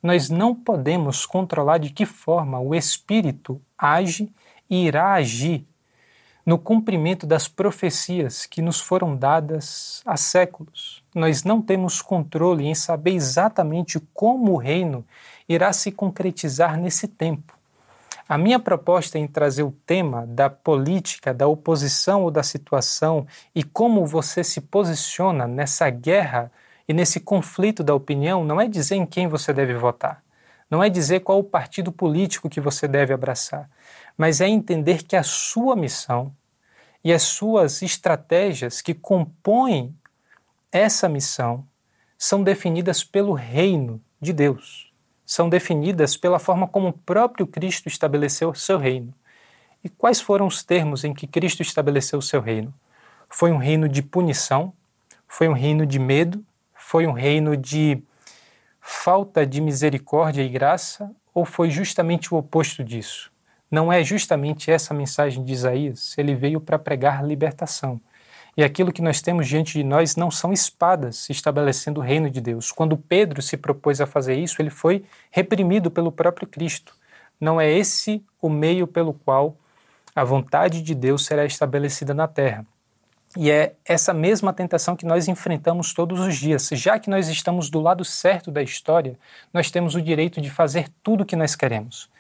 Nós 0.02 0.30
não 0.30 0.56
podemos 0.56 1.26
controlar 1.26 1.80
de 1.80 1.90
que 1.90 2.06
forma 2.06 2.62
o 2.62 2.74
Espírito 2.74 3.62
age 3.78 4.32
e 4.74 4.88
irá 4.88 5.14
agir 5.14 5.68
no 6.44 6.58
cumprimento 6.58 7.28
das 7.28 7.48
profecias 7.48 8.48
que 8.48 8.60
nos 8.60 8.80
foram 8.80 9.16
dadas 9.16 10.02
há 10.04 10.18
séculos. 10.18 11.04
Nós 11.14 11.44
não 11.44 11.62
temos 11.62 12.02
controle 12.02 12.66
em 12.66 12.74
saber 12.74 13.12
exatamente 13.12 14.00
como 14.16 14.52
o 14.52 14.58
reino 14.58 15.06
irá 15.48 15.72
se 15.72 15.92
concretizar 15.92 16.76
nesse 16.76 17.08
tempo. 17.08 17.54
A 18.28 18.36
minha 18.36 18.58
proposta 18.58 19.20
em 19.20 19.28
trazer 19.28 19.62
o 19.62 19.76
tema 19.86 20.26
da 20.26 20.50
política, 20.50 21.32
da 21.32 21.46
oposição 21.46 22.24
ou 22.24 22.32
da 22.32 22.42
situação 22.42 23.28
e 23.54 23.62
como 23.62 24.08
você 24.08 24.44
se 24.44 24.60
posiciona 24.60 25.46
nessa 25.46 25.88
guerra 25.92 26.52
e 26.88 26.94
nesse 26.94 27.20
conflito 27.20 27.84
da 27.84 27.94
opinião 27.94 28.44
não 28.44 28.60
é 28.60 28.68
dizer 28.68 28.96
em 28.96 29.06
quem 29.06 29.28
você 29.28 29.54
deve 29.54 29.76
votar, 29.76 30.24
não 30.68 30.84
é 30.84 30.90
dizer 30.90 31.20
qual 31.20 31.38
o 31.38 31.44
partido 31.44 31.92
político 31.92 32.50
que 32.50 32.60
você 32.60 32.88
deve 32.88 33.14
abraçar, 33.14 33.70
mas 34.18 34.42
é 34.42 34.48
entender 34.48 35.04
que 35.04 35.16
a 35.16 35.24
sua 35.24 35.76
missão 35.76 36.34
e 37.04 37.12
as 37.12 37.24
suas 37.24 37.82
estratégias 37.82 38.82
que 38.82 38.94
compõem 38.94 39.96
essa 40.72 41.10
missão 41.10 41.68
são 42.18 42.44
definidas 42.44 43.04
pelo 43.04 43.34
reino 43.34 44.02
de 44.22 44.32
Deus 44.32 44.94
são 45.26 45.50
definidas 45.50 46.16
pela 46.16 46.38
forma 46.38 46.68
como 46.68 46.90
o 46.90 46.94
próprio 46.94 47.48
Cristo 47.48 47.88
estabeleceu 47.88 48.52
o 48.52 48.56
seu 48.56 48.78
reino. 48.78 49.12
E 49.84 49.90
quais 49.90 50.22
foram 50.22 50.46
os 50.46 50.64
termos 50.64 51.04
em 51.04 51.12
que 51.12 51.26
Cristo 51.26 51.64
estabeleceu 51.64 52.20
o 52.20 52.22
seu 52.22 52.40
reino? 52.40 52.72
Foi 53.28 53.52
um 53.52 53.58
reino 53.58 53.90
de 53.90 54.04
punição? 54.04 54.72
Foi 55.28 55.48
um 55.48 55.54
reino 55.54 55.88
de 55.88 55.98
medo? 55.98 56.46
Foi 56.76 57.08
um 57.08 57.14
reino 57.14 57.58
de 57.58 58.02
falta 58.80 59.44
de 59.44 59.60
misericórdia 59.60 60.44
e 60.44 60.50
graça? 60.50 61.12
Ou 61.34 61.46
foi 61.46 61.72
justamente 61.72 62.32
o 62.32 62.38
oposto 62.38 62.84
disso? 62.84 63.33
Não 63.74 63.92
é 63.92 64.04
justamente 64.04 64.70
essa 64.70 64.94
a 64.94 64.96
mensagem 64.96 65.44
de 65.44 65.52
Isaías? 65.52 66.16
Ele 66.16 66.36
veio 66.36 66.62
para 66.62 66.78
pregar 66.78 67.26
libertação. 67.26 68.00
E 68.56 68.64
aquilo 68.64 68.94
que 68.94 69.02
nós 69.02 69.20
temos 69.20 69.48
diante 69.48 69.74
de 69.74 69.84
nós 69.84 70.16
não 70.16 70.30
são 70.30 70.54
espadas 70.54 71.28
estabelecendo 71.28 72.00
o 72.00 72.04
reino 72.04 72.30
de 72.30 72.40
Deus. 72.40 72.72
Quando 72.72 72.96
Pedro 72.96 73.42
se 73.42 73.58
propôs 73.58 74.00
a 74.00 74.06
fazer 74.06 74.36
isso, 74.36 74.62
ele 74.62 74.70
foi 74.70 75.04
reprimido 75.32 75.90
pelo 75.90 76.12
próprio 76.12 76.48
Cristo. 76.48 76.96
Não 77.42 77.60
é 77.60 77.68
esse 77.68 78.24
o 78.40 78.48
meio 78.48 78.86
pelo 78.86 79.12
qual 79.12 79.58
a 80.16 80.24
vontade 80.24 80.84
de 80.84 80.94
Deus 80.94 81.26
será 81.26 81.44
estabelecida 81.44 82.14
na 82.14 82.28
terra. 82.28 82.64
E 83.36 83.50
é 83.50 83.74
essa 83.84 84.14
mesma 84.14 84.54
tentação 84.54 84.96
que 84.96 85.04
nós 85.04 85.28
enfrentamos 85.28 85.96
todos 85.96 86.20
os 86.20 86.36
dias. 86.36 86.70
Já 86.74 87.00
que 87.00 87.10
nós 87.10 87.28
estamos 87.28 87.72
do 87.72 87.80
lado 87.80 88.06
certo 88.06 88.52
da 88.52 88.62
história, 88.62 89.18
nós 89.52 89.72
temos 89.72 89.96
o 89.96 90.02
direito 90.02 90.40
de 90.40 90.52
fazer 90.52 90.90
tudo 91.02 91.22
o 91.22 91.26
que 91.26 91.36
nós 91.36 91.56
queremos 91.56 92.13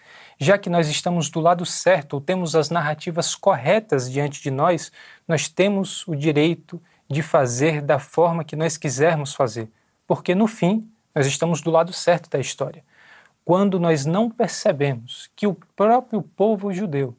já 0.44 0.58
que 0.58 0.70
nós 0.70 0.90
estamos 0.90 1.30
do 1.30 1.40
lado 1.40 1.66
certo 1.66 2.16
ou 2.16 2.22
temos 2.22 2.56
as 2.56 2.70
narrativas 2.70 3.34
corretas 3.34 4.12
diante 4.12 4.42
de 4.44 4.52
nós, 4.52 4.92
nós 5.28 5.48
temos 5.48 6.06
o 6.08 6.16
direito 6.16 6.82
de 7.10 7.22
fazer 7.22 7.82
da 7.82 7.98
forma 7.98 8.44
que 8.44 8.56
nós 8.56 8.76
quisermos 8.76 9.34
fazer, 9.34 9.70
porque 10.06 10.36
no 10.36 10.46
fim 10.46 10.86
nós 11.16 11.26
estamos 11.26 11.62
do 11.62 11.72
lado 11.72 11.94
certo 11.94 12.30
da 12.30 12.40
história. 12.40 12.84
Quando 13.46 13.80
nós 13.80 14.06
não 14.06 14.30
percebemos 14.30 15.30
que 15.36 15.48
o 15.48 15.56
próprio 15.76 16.22
povo 16.22 16.74
judeu, 16.74 17.16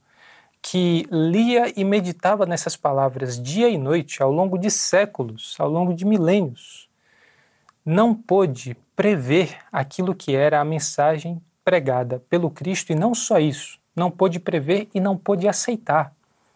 que 0.60 1.06
lia 1.10 1.72
e 1.78 1.84
meditava 1.84 2.44
nessas 2.44 2.76
palavras 2.76 3.42
dia 3.42 3.68
e 3.68 3.78
noite 3.78 4.22
ao 4.22 4.30
longo 4.30 4.58
de 4.58 4.70
séculos, 4.70 5.54
ao 5.58 5.70
longo 5.70 5.94
de 5.94 6.04
milênios, 6.04 6.88
não 7.84 8.14
pôde 8.14 8.76
prever 8.94 9.56
aquilo 9.70 10.14
que 10.14 10.34
era 10.34 10.60
a 10.60 10.64
mensagem 10.64 11.40
pregada 11.64 12.22
pelo 12.28 12.50
Cristo 12.50 12.92
e 12.92 12.94
não 12.94 13.14
só 13.14 13.38
isso, 13.38 13.78
não 13.96 14.10
pôde 14.10 14.38
prever 14.38 14.88
e 14.94 15.00
não 15.00 15.16
pôde 15.16 15.48
aceitar. 15.48 16.12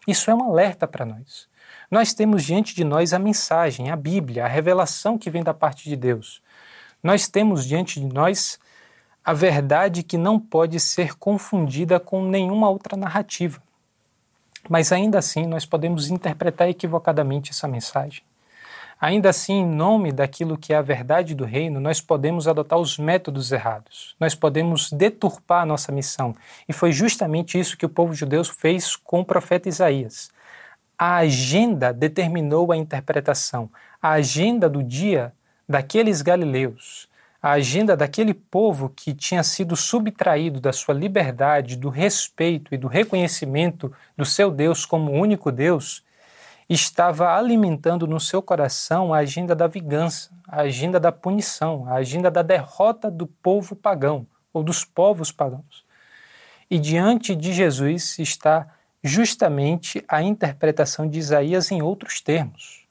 Isso 0.06 0.30
é 0.30 0.34
um 0.34 0.42
alerta 0.42 0.86
para 0.86 1.04
nós. 1.04 1.48
Nós 1.90 2.12
temos 2.12 2.44
diante 2.44 2.74
de 2.74 2.84
nós 2.84 3.12
a 3.12 3.18
mensagem, 3.18 3.90
a 3.90 3.96
Bíblia, 3.96 4.44
a 4.44 4.48
revelação 4.48 5.16
que 5.16 5.30
vem 5.30 5.42
da 5.42 5.54
parte 5.54 5.88
de 5.88 5.96
Deus. 5.96 6.42
Nós 7.02 7.28
temos 7.28 7.64
diante 7.64 8.00
de 8.00 8.06
nós 8.06 8.58
a 9.24 9.32
verdade 9.32 10.02
que 10.02 10.16
não 10.16 10.38
pode 10.38 10.80
ser 10.80 11.16
confundida 11.16 11.98
com 12.00 12.24
nenhuma 12.24 12.68
outra 12.68 12.96
narrativa. 12.96 13.62
Mas 14.68 14.92
ainda 14.92 15.18
assim, 15.18 15.46
nós 15.46 15.64
podemos 15.64 16.10
interpretar 16.10 16.68
equivocadamente 16.68 17.50
essa 17.50 17.68
mensagem. 17.68 18.22
Ainda 19.00 19.30
assim, 19.30 19.60
em 19.60 19.66
nome 19.66 20.10
daquilo 20.10 20.58
que 20.58 20.72
é 20.72 20.76
a 20.76 20.82
verdade 20.82 21.32
do 21.32 21.44
reino, 21.44 21.78
nós 21.78 22.00
podemos 22.00 22.48
adotar 22.48 22.78
os 22.78 22.98
métodos 22.98 23.52
errados. 23.52 24.16
Nós 24.18 24.34
podemos 24.34 24.90
deturpar 24.90 25.62
a 25.62 25.66
nossa 25.66 25.92
missão. 25.92 26.34
E 26.68 26.72
foi 26.72 26.90
justamente 26.90 27.58
isso 27.58 27.76
que 27.76 27.86
o 27.86 27.88
povo 27.88 28.12
judeu 28.12 28.44
fez 28.44 28.96
com 28.96 29.20
o 29.20 29.24
profeta 29.24 29.68
Isaías. 29.68 30.30
A 30.98 31.18
agenda 31.18 31.92
determinou 31.92 32.72
a 32.72 32.76
interpretação. 32.76 33.70
A 34.02 34.10
agenda 34.10 34.68
do 34.68 34.82
dia 34.82 35.32
daqueles 35.68 36.20
galileus, 36.20 37.08
a 37.40 37.52
agenda 37.52 37.96
daquele 37.96 38.34
povo 38.34 38.88
que 38.88 39.14
tinha 39.14 39.44
sido 39.44 39.76
subtraído 39.76 40.60
da 40.60 40.72
sua 40.72 40.94
liberdade, 40.94 41.76
do 41.76 41.88
respeito 41.88 42.74
e 42.74 42.78
do 42.78 42.88
reconhecimento 42.88 43.92
do 44.16 44.24
seu 44.24 44.50
Deus 44.50 44.84
como 44.84 45.12
único 45.12 45.52
Deus, 45.52 46.02
estava 46.68 47.34
alimentando 47.34 48.06
no 48.06 48.20
seu 48.20 48.42
coração 48.42 49.14
a 49.14 49.18
agenda 49.18 49.54
da 49.54 49.66
vingança, 49.66 50.30
a 50.46 50.62
agenda 50.62 51.00
da 51.00 51.10
punição, 51.10 51.86
a 51.86 51.94
agenda 51.94 52.30
da 52.30 52.42
derrota 52.42 53.10
do 53.10 53.26
povo 53.26 53.74
pagão 53.74 54.26
ou 54.52 54.62
dos 54.62 54.84
povos 54.84 55.32
pagãos. 55.32 55.84
E 56.70 56.78
diante 56.78 57.34
de 57.34 57.52
Jesus 57.52 58.18
está 58.18 58.68
justamente 59.02 60.04
a 60.06 60.22
interpretação 60.22 61.08
de 61.08 61.18
Isaías 61.18 61.70
em 61.70 61.80
outros 61.80 62.20
termos. 62.20 62.86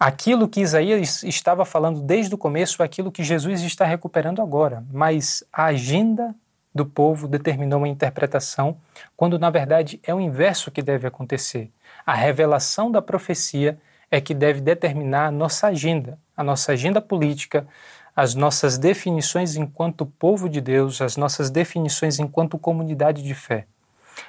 Aquilo 0.00 0.48
que 0.48 0.60
Isaías 0.60 1.22
estava 1.24 1.64
falando 1.64 2.00
desde 2.00 2.34
o 2.34 2.38
começo 2.38 2.82
aquilo 2.82 3.10
que 3.10 3.24
Jesus 3.24 3.60
está 3.62 3.84
recuperando 3.84 4.40
agora, 4.40 4.84
mas 4.92 5.42
a 5.52 5.66
agenda 5.66 6.34
do 6.74 6.84
povo 6.84 7.26
determinou 7.26 7.78
uma 7.78 7.88
interpretação, 7.88 8.76
quando 9.16 9.38
na 9.38 9.50
verdade 9.50 10.00
é 10.02 10.14
o 10.14 10.20
inverso 10.20 10.70
que 10.70 10.82
deve 10.82 11.06
acontecer. 11.06 11.70
A 12.06 12.14
revelação 12.14 12.90
da 12.90 13.02
profecia 13.02 13.78
é 14.10 14.20
que 14.20 14.34
deve 14.34 14.60
determinar 14.60 15.26
a 15.26 15.30
nossa 15.30 15.66
agenda, 15.68 16.18
a 16.36 16.42
nossa 16.42 16.72
agenda 16.72 17.00
política, 17.00 17.66
as 18.14 18.34
nossas 18.34 18.78
definições 18.78 19.56
enquanto 19.56 20.04
povo 20.04 20.48
de 20.48 20.60
Deus, 20.60 21.00
as 21.00 21.16
nossas 21.16 21.50
definições 21.50 22.18
enquanto 22.18 22.58
comunidade 22.58 23.22
de 23.22 23.34
fé. 23.34 23.66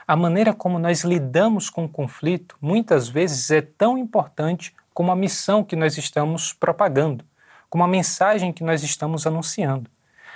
A 0.08 0.16
maneira 0.16 0.54
como 0.54 0.78
nós 0.78 1.04
lidamos 1.04 1.70
com 1.70 1.86
o 1.86 1.90
conflito 1.90 2.56
muitas 2.62 3.08
vezes 3.08 3.50
é 3.50 3.62
tão 3.62 3.98
importante 3.98 4.76
como 4.94 5.12
a 5.12 5.16
missão 5.16 5.64
que 5.64 5.76
nós 5.76 5.98
estamos 5.98 6.54
propagando, 6.54 7.26
como 7.70 7.84
a 7.84 7.88
mensagem 7.88 8.52
que 8.52 8.64
nós 8.64 8.84
estamos 8.84 9.26
anunciando. 9.26 9.90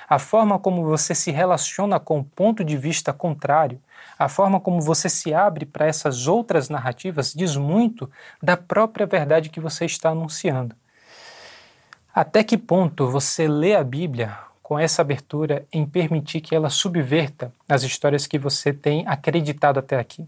A 0.08 0.20
forma 0.20 0.60
como 0.60 0.84
você 0.84 1.16
se 1.16 1.32
relaciona 1.32 2.00
com 2.00 2.20
o 2.20 2.24
ponto 2.24 2.64
de 2.64 2.78
vista 2.78 3.14
contrário, 3.14 3.80
a 4.18 4.30
forma 4.30 4.60
como 4.60 4.82
você 4.82 5.10
se 5.10 5.34
abre 5.34 5.66
para 5.66 5.88
essas 5.88 6.28
outras 6.28 6.70
narrativas 6.70 7.34
diz 7.34 7.56
muito 7.56 8.10
da 8.42 8.56
própria 8.56 9.06
verdade 9.06 9.50
que 9.50 9.60
você 9.60 9.86
está 9.86 10.10
anunciando. 10.10 10.76
Até 12.14 12.44
que 12.44 12.58
ponto 12.58 13.10
você 13.10 13.48
lê 13.48 13.76
a 13.76 13.84
Bíblia 13.84 14.38
com 14.62 14.78
essa 14.78 15.02
abertura 15.02 15.66
em 15.74 15.86
permitir 15.86 16.42
que 16.42 16.56
ela 16.56 16.70
subverta 16.70 17.52
as 17.68 17.84
histórias 17.84 18.28
que 18.28 18.38
você 18.38 18.72
tem 18.72 19.04
acreditado 19.08 19.80
até 19.80 19.98
aqui? 19.98 20.28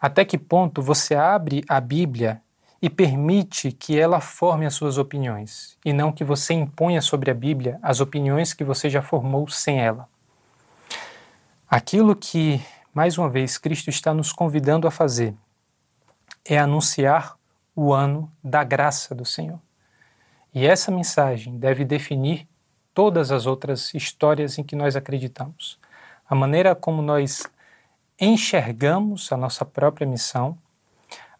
Até 0.00 0.24
que 0.24 0.36
ponto 0.36 0.82
você 0.82 1.14
abre 1.14 1.64
a 1.68 1.80
Bíblia 1.80 2.42
e 2.84 2.90
permite 2.90 3.72
que 3.72 3.98
ela 3.98 4.20
forme 4.20 4.66
as 4.66 4.74
suas 4.74 4.98
opiniões, 4.98 5.78
e 5.82 5.90
não 5.90 6.12
que 6.12 6.22
você 6.22 6.52
imponha 6.52 7.00
sobre 7.00 7.30
a 7.30 7.34
Bíblia 7.34 7.78
as 7.82 7.98
opiniões 7.98 8.52
que 8.52 8.62
você 8.62 8.90
já 8.90 9.00
formou 9.00 9.48
sem 9.48 9.80
ela. 9.80 10.06
Aquilo 11.66 12.14
que, 12.14 12.60
mais 12.92 13.16
uma 13.16 13.26
vez, 13.26 13.56
Cristo 13.56 13.88
está 13.88 14.12
nos 14.12 14.32
convidando 14.32 14.86
a 14.86 14.90
fazer 14.90 15.34
é 16.44 16.58
anunciar 16.58 17.38
o 17.74 17.90
ano 17.90 18.30
da 18.44 18.62
graça 18.62 19.14
do 19.14 19.24
Senhor. 19.24 19.58
E 20.52 20.66
essa 20.66 20.90
mensagem 20.92 21.56
deve 21.56 21.86
definir 21.86 22.46
todas 22.92 23.32
as 23.32 23.46
outras 23.46 23.94
histórias 23.94 24.58
em 24.58 24.62
que 24.62 24.76
nós 24.76 24.94
acreditamos. 24.94 25.78
A 26.28 26.34
maneira 26.34 26.74
como 26.74 27.00
nós 27.00 27.44
enxergamos 28.20 29.32
a 29.32 29.38
nossa 29.38 29.64
própria 29.64 30.06
missão 30.06 30.58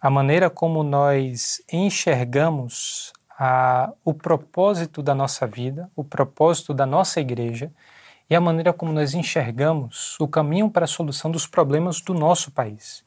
a 0.05 0.11
maneira 0.11 0.51
como 0.51 0.83
nós 0.83 1.63
enxergamos 1.73 3.11
a, 3.39 3.91
o 4.05 4.13
propósito 4.13 5.03
da 5.03 5.15
nossa 5.15 5.47
vida, 5.47 5.91
o 5.97 6.05
propósito 6.05 6.75
da 6.75 6.85
nossa 6.85 7.23
igreja 7.23 7.73
e 8.29 8.37
a 8.37 8.41
maneira 8.41 8.71
como 8.71 8.93
nós 8.93 9.15
enxergamos 9.15 10.21
o 10.21 10.29
caminho 10.29 10.69
para 10.69 10.85
a 10.85 10.87
solução 10.87 11.31
dos 11.31 11.47
problemas 11.47 12.03
do 12.03 12.13
nosso 12.13 12.51
país. 12.51 13.03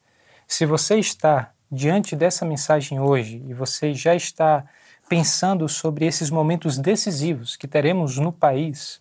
Se 0.48 0.66
você 0.66 0.98
está 0.98 1.52
diante 1.72 2.16
dessa 2.16 2.44
mensagem 2.44 3.00
hoje 3.00 3.44
e 3.48 3.54
você 3.54 3.94
já 3.94 4.16
está 4.16 4.66
pensando 5.08 5.70
sobre 5.70 6.04
esses 6.04 6.32
momentos 6.32 6.80
decisivos 6.80 7.56
que 7.56 7.68
teremos 7.68 8.18
no 8.18 8.32
país, 8.32 9.00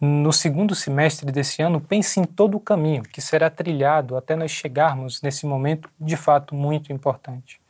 no 0.00 0.32
segundo 0.32 0.74
semestre 0.74 1.30
desse 1.30 1.62
ano, 1.62 1.80
pense 1.80 2.20
em 2.20 2.24
todo 2.24 2.56
o 2.56 2.60
caminho 2.60 3.02
que 3.02 3.20
será 3.20 3.48
trilhado 3.48 4.16
até 4.16 4.34
nós 4.34 4.50
chegarmos 4.50 5.22
nesse 5.22 5.46
momento 5.46 5.88
de 5.98 6.16
fato 6.16 6.54
muito 6.54 6.92
importante. 6.92 7.60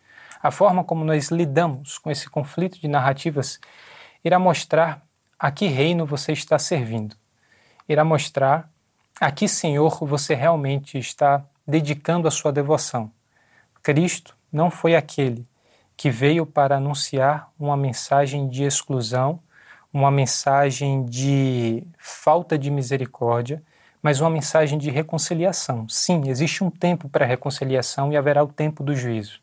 A 0.42 0.50
forma 0.50 0.84
como 0.84 1.04
nós 1.04 1.30
lidamos 1.30 1.98
com 1.98 2.10
esse 2.10 2.28
conflito 2.28 2.80
de 2.80 2.88
narrativas 2.88 3.60
irá 4.24 4.38
mostrar 4.38 5.02
a 5.38 5.50
que 5.50 5.66
reino 5.66 6.06
você 6.06 6.32
está 6.32 6.58
servindo, 6.58 7.16
irá 7.88 8.04
mostrar 8.04 8.70
a 9.20 9.30
que 9.30 9.46
Senhor 9.46 9.98
você 10.04 10.34
realmente 10.34 10.98
está 10.98 11.44
dedicando 11.66 12.26
a 12.26 12.30
sua 12.30 12.52
devoção. 12.52 13.10
Cristo 13.82 14.36
não 14.52 14.70
foi 14.70 14.94
aquele 14.94 15.46
que 15.96 16.10
veio 16.10 16.44
para 16.44 16.76
anunciar 16.76 17.50
uma 17.58 17.76
mensagem 17.76 18.48
de 18.48 18.64
exclusão 18.64 19.40
uma 19.94 20.10
mensagem 20.10 21.04
de 21.04 21.86
falta 21.96 22.58
de 22.58 22.68
misericórdia, 22.68 23.62
mas 24.02 24.20
uma 24.20 24.28
mensagem 24.28 24.76
de 24.76 24.90
reconciliação. 24.90 25.88
Sim, 25.88 26.28
existe 26.28 26.64
um 26.64 26.70
tempo 26.70 27.08
para 27.08 27.24
a 27.24 27.28
reconciliação 27.28 28.12
e 28.12 28.16
haverá 28.16 28.42
o 28.42 28.48
tempo 28.48 28.82
do 28.82 28.94
juízo. 28.94 29.40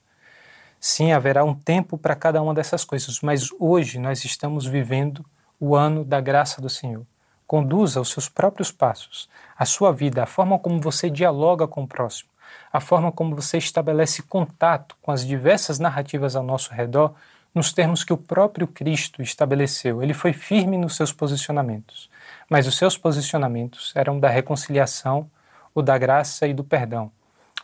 Sim, 0.78 1.14
haverá 1.14 1.46
um 1.46 1.56
tempo 1.56 1.98
para 1.98 2.16
cada 2.16 2.42
uma 2.42 2.54
dessas 2.54 2.84
coisas, 2.84 3.22
mas 3.22 3.48
hoje 3.60 3.98
nós 3.98 4.26
estamos 4.26 4.66
vivendo 4.66 5.26
o 5.58 5.74
ano 5.74 6.04
da 6.04 6.20
graça 6.20 6.62
do 6.62 6.70
Senhor. 6.70 7.06
Conduza 7.48 8.02
os 8.02 8.10
seus 8.12 8.28
próprios 8.28 8.74
passos, 8.74 9.30
a 9.58 9.66
sua 9.66 9.94
vida, 9.94 10.24
a 10.24 10.26
forma 10.26 10.60
como 10.60 10.82
você 10.82 11.10
dialoga 11.10 11.66
com 11.66 11.84
o 11.84 11.88
próximo, 11.88 12.30
a 12.74 12.82
forma 12.82 13.12
como 13.12 13.36
você 13.36 13.58
estabelece 13.58 14.22
contato 14.24 14.98
com 15.02 15.12
as 15.12 15.26
diversas 15.26 15.80
narrativas 15.80 16.36
ao 16.36 16.44
nosso 16.44 16.74
redor, 16.74 17.14
nos 17.54 17.74
termos 17.74 18.04
que 18.04 18.14
o 18.14 18.18
próprio 18.18 18.66
Cristo 18.66 19.22
estabeleceu. 19.22 20.02
Ele 20.02 20.14
foi 20.14 20.34
firme 20.34 20.78
nos 20.78 20.96
seus 20.96 21.12
posicionamentos, 21.12 22.10
mas 22.50 22.68
os 22.68 22.78
seus 22.78 22.98
posicionamentos 22.98 23.92
eram 23.96 24.20
da 24.20 24.30
reconciliação, 24.30 25.30
o 25.74 25.82
da 25.82 25.98
graça 25.98 26.48
e 26.48 26.54
do 26.54 26.64
perdão. 26.64 27.12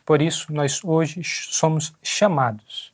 Por 0.05 0.21
isso, 0.21 0.53
nós 0.53 0.83
hoje 0.83 1.21
somos 1.23 1.93
chamados 2.01 2.93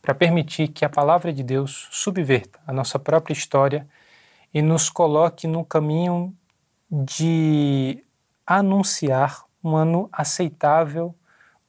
para 0.00 0.14
permitir 0.14 0.68
que 0.68 0.84
a 0.84 0.88
palavra 0.88 1.32
de 1.32 1.42
Deus 1.42 1.88
subverta 1.90 2.58
a 2.66 2.72
nossa 2.72 2.98
própria 2.98 3.32
história 3.32 3.86
e 4.52 4.62
nos 4.62 4.88
coloque 4.88 5.46
no 5.46 5.64
caminho 5.64 6.34
de 6.90 8.02
anunciar 8.46 9.44
um 9.62 9.76
ano 9.76 10.08
aceitável 10.10 11.14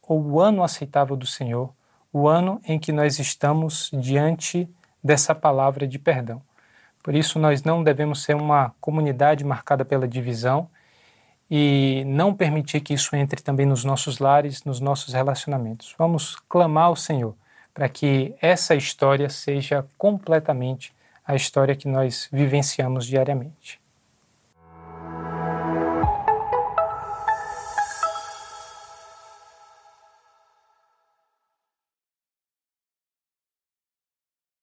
ou 0.01 0.21
o 0.21 0.39
ano 0.39 0.63
aceitável 0.63 1.15
do 1.15 1.25
Senhor 1.25 1.73
o 2.11 2.27
ano 2.27 2.59
em 2.65 2.79
que 2.79 2.91
nós 2.91 3.19
estamos 3.19 3.89
diante 3.93 4.69
dessa 5.03 5.33
palavra 5.33 5.87
de 5.87 5.97
perdão. 5.99 6.41
Por 7.03 7.15
isso, 7.15 7.39
nós 7.39 7.63
não 7.63 7.83
devemos 7.83 8.23
ser 8.23 8.35
uma 8.35 8.73
comunidade 8.81 9.43
marcada 9.43 9.85
pela 9.85 10.07
divisão 10.07 10.69
e 11.49 12.03
não 12.05 12.33
permitir 12.33 12.81
que 12.81 12.93
isso 12.93 13.15
entre 13.15 13.41
também 13.41 13.65
nos 13.65 13.83
nossos 13.83 14.19
lares, 14.19 14.63
nos 14.63 14.79
nossos 14.79 15.13
relacionamentos. 15.13 15.95
Vamos 15.97 16.35
clamar 16.47 16.85
ao 16.85 16.95
Senhor 16.95 17.35
para 17.73 17.87
que 17.87 18.35
essa 18.41 18.75
história 18.75 19.29
seja 19.29 19.85
completamente 19.97 20.93
a 21.25 21.35
história 21.35 21.75
que 21.75 21.87
nós 21.87 22.27
vivenciamos 22.31 23.05
diariamente. 23.05 23.78